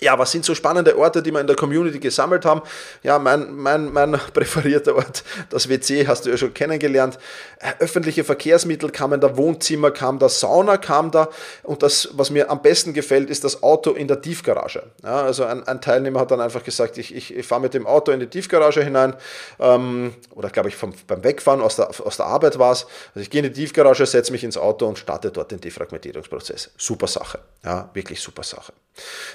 ja, 0.00 0.18
was 0.18 0.30
sind 0.30 0.44
so 0.44 0.54
spannende 0.54 0.96
Orte, 0.96 1.22
die 1.22 1.32
wir 1.32 1.40
in 1.40 1.46
der 1.46 1.56
Community 1.56 1.98
gesammelt 1.98 2.44
haben? 2.44 2.62
Ja, 3.02 3.18
mein, 3.18 3.54
mein, 3.54 3.92
mein 3.92 4.12
präferierter 4.32 4.94
Ort, 4.94 5.24
das 5.50 5.68
WC, 5.68 6.06
hast 6.06 6.26
du 6.26 6.30
ja 6.30 6.36
schon 6.36 6.54
kennengelernt. 6.54 7.18
Äh, 7.58 7.72
öffentliche 7.80 8.22
Verkehrsmittel 8.22 8.90
kamen 8.90 9.20
da, 9.20 9.36
Wohnzimmer 9.36 9.90
kam 9.90 10.18
da, 10.18 10.28
Sauna 10.28 10.76
kam 10.76 11.10
da. 11.10 11.28
Und 11.64 11.82
das, 11.82 12.10
was 12.12 12.30
mir 12.30 12.50
am 12.50 12.62
besten 12.62 12.92
gefällt, 12.92 13.30
ist 13.30 13.44
das 13.44 13.62
Auto 13.62 13.92
in 13.92 14.06
der 14.06 14.22
Tiefgarage. 14.22 14.84
Ja, 15.02 15.22
also 15.22 15.44
ein, 15.44 15.66
ein, 15.66 15.80
Teilnehmer 15.80 16.20
hat 16.20 16.30
dann 16.30 16.40
einfach 16.40 16.62
gesagt, 16.62 16.98
ich, 16.98 17.14
ich, 17.14 17.36
ich 17.36 17.46
fahre 17.46 17.60
mit 17.60 17.74
dem 17.74 17.86
Auto 17.86 18.12
in 18.12 18.20
die 18.20 18.28
Tiefgarage 18.28 18.82
hinein. 18.82 19.14
Ähm, 19.58 20.14
oder 20.34 20.50
glaube 20.50 20.68
ich, 20.68 20.76
vom, 20.76 20.94
beim 21.06 21.24
Wegfahren 21.24 21.60
aus 21.60 21.76
der, 21.76 21.88
aus 21.88 22.16
der 22.16 22.26
Arbeit 22.26 22.58
war 22.58 22.72
es. 22.72 22.86
Also 23.08 23.20
ich 23.20 23.30
gehe 23.30 23.42
in 23.42 23.52
die 23.52 23.60
Tiefgarage, 23.60 24.06
setze 24.06 24.30
mich 24.30 24.44
ins 24.44 24.56
Auto 24.56 24.86
und 24.86 24.98
starte 24.98 25.32
dort 25.32 25.50
den 25.50 25.60
Defragmentierungsprozess. 25.60 26.70
Super 26.76 27.08
Sache. 27.08 27.40
Ja, 27.64 27.90
wirklich 27.94 28.20
super 28.20 28.44
Sache. 28.44 28.72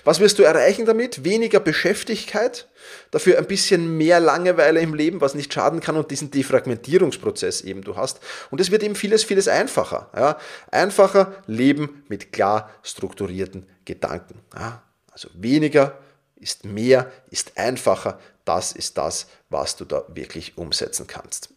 Was 0.04 0.20
wirst 0.20 0.40
du 0.40 0.44
erreichen 0.56 0.86
damit? 0.86 1.24
Weniger 1.24 1.60
Beschäftigkeit, 1.60 2.68
dafür 3.12 3.38
ein 3.38 3.48
bisschen 3.48 3.98
mehr 3.98 4.20
Langeweile 4.20 4.80
im 4.80 4.94
Leben, 4.94 5.22
was 5.22 5.36
nicht 5.36 5.54
schaden 5.54 5.80
kann 5.80 5.98
und 5.98 6.12
diesen 6.12 6.32
Defragmentierungsprozess 6.32 7.62
eben 7.62 7.82
du 7.82 7.96
hast. 7.96 8.20
Und 8.50 8.62
es 8.62 8.72
wird 8.72 8.84
eben 8.84 8.96
vieles, 8.96 9.24
vieles 9.24 9.48
einfacher. 9.48 10.10
Ja? 10.16 10.38
Einfacher 10.72 11.34
leben 11.48 12.04
mit 12.08 12.34
klar 12.34 12.70
strukturierten 12.84 13.68
Gedanken. 13.86 14.40
Ja? 14.56 14.84
Also 15.12 15.30
weniger 15.34 15.98
ist 16.36 16.66
mehr, 16.66 17.12
ist 17.30 17.58
einfacher. 17.58 18.20
Das 18.46 18.74
ist 18.74 18.98
das, 18.98 19.28
was 19.50 19.76
du 19.76 19.86
da 19.86 20.04
wirklich 20.10 20.58
umsetzen 20.58 21.08
kannst. 21.08 21.53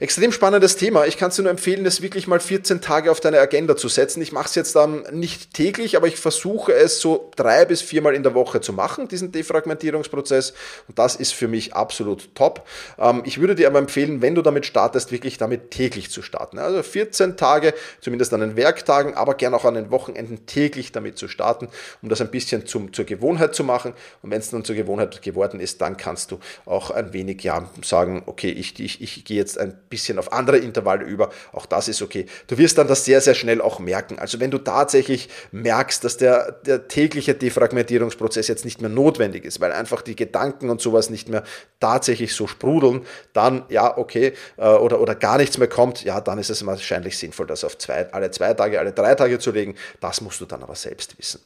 Extrem 0.00 0.30
spannendes 0.30 0.76
Thema. 0.76 1.06
Ich 1.06 1.16
kann 1.16 1.30
es 1.30 1.36
dir 1.36 1.42
nur 1.42 1.50
empfehlen, 1.50 1.82
das 1.82 2.02
wirklich 2.02 2.28
mal 2.28 2.38
14 2.38 2.80
Tage 2.80 3.10
auf 3.10 3.18
deine 3.18 3.40
Agenda 3.40 3.76
zu 3.76 3.88
setzen. 3.88 4.22
Ich 4.22 4.30
mache 4.30 4.46
es 4.46 4.54
jetzt 4.54 4.76
dann 4.76 5.02
nicht 5.10 5.54
täglich, 5.54 5.96
aber 5.96 6.06
ich 6.06 6.16
versuche 6.16 6.72
es 6.72 7.00
so 7.00 7.32
drei 7.34 7.64
bis 7.64 7.82
viermal 7.82 8.14
in 8.14 8.22
der 8.22 8.34
Woche 8.34 8.60
zu 8.60 8.72
machen, 8.72 9.08
diesen 9.08 9.32
Defragmentierungsprozess. 9.32 10.52
Und 10.86 11.00
das 11.00 11.16
ist 11.16 11.34
für 11.34 11.48
mich 11.48 11.74
absolut 11.74 12.32
top. 12.36 12.64
Ähm, 12.96 13.22
ich 13.24 13.40
würde 13.40 13.56
dir 13.56 13.66
aber 13.66 13.80
empfehlen, 13.80 14.22
wenn 14.22 14.36
du 14.36 14.42
damit 14.42 14.66
startest, 14.66 15.10
wirklich 15.10 15.36
damit 15.36 15.72
täglich 15.72 16.12
zu 16.12 16.22
starten. 16.22 16.60
Also 16.60 16.80
14 16.84 17.36
Tage, 17.36 17.74
zumindest 18.00 18.32
an 18.32 18.40
den 18.40 18.54
Werktagen, 18.54 19.14
aber 19.14 19.34
gern 19.34 19.52
auch 19.52 19.64
an 19.64 19.74
den 19.74 19.90
Wochenenden 19.90 20.46
täglich 20.46 20.92
damit 20.92 21.18
zu 21.18 21.26
starten, 21.26 21.68
um 22.02 22.08
das 22.08 22.20
ein 22.20 22.30
bisschen 22.30 22.66
zum, 22.66 22.92
zur 22.92 23.04
Gewohnheit 23.04 23.56
zu 23.56 23.64
machen. 23.64 23.94
Und 24.22 24.30
wenn 24.30 24.38
es 24.38 24.50
dann 24.50 24.64
zur 24.64 24.76
Gewohnheit 24.76 25.22
geworden 25.22 25.58
ist, 25.58 25.80
dann 25.80 25.96
kannst 25.96 26.30
du 26.30 26.38
auch 26.66 26.92
ein 26.92 27.12
wenig 27.12 27.42
ja, 27.42 27.68
sagen, 27.82 28.22
okay, 28.26 28.50
ich, 28.50 28.78
ich, 28.78 29.02
ich 29.02 29.24
gehe 29.24 29.37
jetzt 29.38 29.58
ein 29.58 29.78
bisschen 29.88 30.18
auf 30.18 30.32
andere 30.32 30.58
Intervalle 30.58 31.04
über. 31.04 31.30
Auch 31.52 31.66
das 31.66 31.88
ist 31.88 32.02
okay. 32.02 32.26
Du 32.46 32.58
wirst 32.58 32.76
dann 32.76 32.88
das 32.88 33.04
sehr, 33.04 33.20
sehr 33.20 33.34
schnell 33.34 33.60
auch 33.60 33.78
merken. 33.78 34.18
Also 34.18 34.40
wenn 34.40 34.50
du 34.50 34.58
tatsächlich 34.58 35.28
merkst, 35.52 36.04
dass 36.04 36.18
der, 36.18 36.52
der 36.52 36.88
tägliche 36.88 37.34
Defragmentierungsprozess 37.34 38.48
jetzt 38.48 38.64
nicht 38.64 38.80
mehr 38.80 38.90
notwendig 38.90 39.44
ist, 39.44 39.60
weil 39.60 39.72
einfach 39.72 40.02
die 40.02 40.16
Gedanken 40.16 40.68
und 40.68 40.80
sowas 40.80 41.08
nicht 41.08 41.28
mehr 41.28 41.44
tatsächlich 41.80 42.34
so 42.34 42.46
sprudeln, 42.46 43.06
dann 43.32 43.64
ja, 43.68 43.96
okay, 43.96 44.34
äh, 44.56 44.68
oder, 44.68 45.00
oder 45.00 45.14
gar 45.14 45.38
nichts 45.38 45.58
mehr 45.58 45.68
kommt, 45.68 46.04
ja, 46.04 46.20
dann 46.20 46.38
ist 46.38 46.50
es 46.50 46.66
wahrscheinlich 46.66 47.16
sinnvoll, 47.16 47.46
das 47.46 47.64
auf 47.64 47.78
zwei, 47.78 48.12
alle 48.12 48.30
zwei 48.30 48.52
Tage, 48.54 48.78
alle 48.78 48.92
drei 48.92 49.14
Tage 49.14 49.38
zu 49.38 49.52
legen. 49.52 49.74
Das 50.00 50.20
musst 50.20 50.40
du 50.40 50.44
dann 50.44 50.62
aber 50.62 50.74
selbst 50.74 51.18
wissen. 51.18 51.40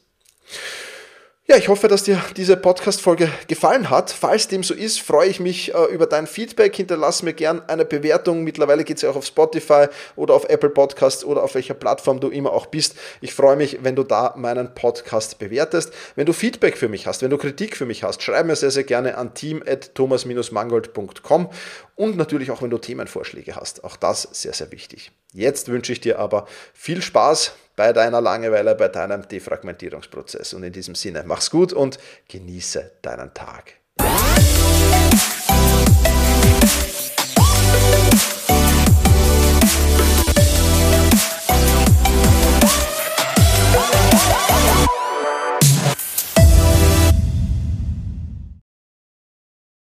Ja, 1.45 1.57
ich 1.57 1.67
hoffe, 1.67 1.89
dass 1.89 2.03
dir 2.03 2.23
diese 2.37 2.55
Podcast-Folge 2.55 3.29
gefallen 3.49 3.89
hat. 3.89 4.11
Falls 4.11 4.47
dem 4.47 4.63
so 4.63 4.73
ist, 4.73 5.01
freue 5.01 5.27
ich 5.27 5.41
mich 5.41 5.73
äh, 5.73 5.93
über 5.93 6.07
dein 6.07 6.25
Feedback. 6.25 6.73
Hinterlass 6.73 7.21
mir 7.21 7.33
gern 7.33 7.61
eine 7.67 7.83
Bewertung. 7.83 8.45
Mittlerweile 8.45 8.85
geht 8.85 8.95
es 8.95 9.01
ja 9.01 9.09
auch 9.09 9.17
auf 9.17 9.25
Spotify 9.25 9.87
oder 10.15 10.35
auf 10.35 10.45
Apple 10.45 10.69
Podcasts 10.69 11.25
oder 11.25 11.43
auf 11.43 11.55
welcher 11.55 11.73
Plattform 11.73 12.21
du 12.21 12.29
immer 12.29 12.53
auch 12.53 12.67
bist. 12.67 12.95
Ich 13.19 13.33
freue 13.33 13.57
mich, 13.57 13.79
wenn 13.81 13.97
du 13.97 14.03
da 14.03 14.33
meinen 14.37 14.73
Podcast 14.73 15.37
bewertest. 15.37 15.91
Wenn 16.15 16.27
du 16.27 16.31
Feedback 16.31 16.77
für 16.77 16.87
mich 16.87 17.07
hast, 17.07 17.21
wenn 17.21 17.29
du 17.29 17.37
Kritik 17.37 17.75
für 17.75 17.85
mich 17.85 18.03
hast, 18.03 18.23
schreib 18.23 18.45
mir 18.45 18.55
sehr, 18.55 18.71
sehr 18.71 18.85
gerne 18.85 19.17
an 19.17 19.33
team.thomas-mangold.com 19.33 21.49
und 21.95 22.15
natürlich 22.15 22.51
auch, 22.51 22.61
wenn 22.61 22.69
du 22.69 22.77
Themenvorschläge 22.77 23.57
hast. 23.57 23.83
Auch 23.83 23.97
das 23.97 24.29
sehr, 24.31 24.53
sehr 24.53 24.71
wichtig. 24.71 25.11
Jetzt 25.33 25.67
wünsche 25.67 25.91
ich 25.91 25.99
dir 25.99 26.19
aber 26.19 26.47
viel 26.73 27.01
Spaß 27.01 27.51
bei 27.75 27.93
deiner 27.93 28.21
Langeweile, 28.21 28.75
bei 28.75 28.87
deinem 28.87 29.27
Defragmentierungsprozess. 29.27 30.53
Und 30.53 30.63
in 30.63 30.73
diesem 30.73 30.95
Sinne, 30.95 31.23
mach's 31.25 31.49
gut 31.49 31.73
und 31.73 31.97
genieße 32.27 32.91
deinen 33.01 33.33
Tag. 33.33 33.73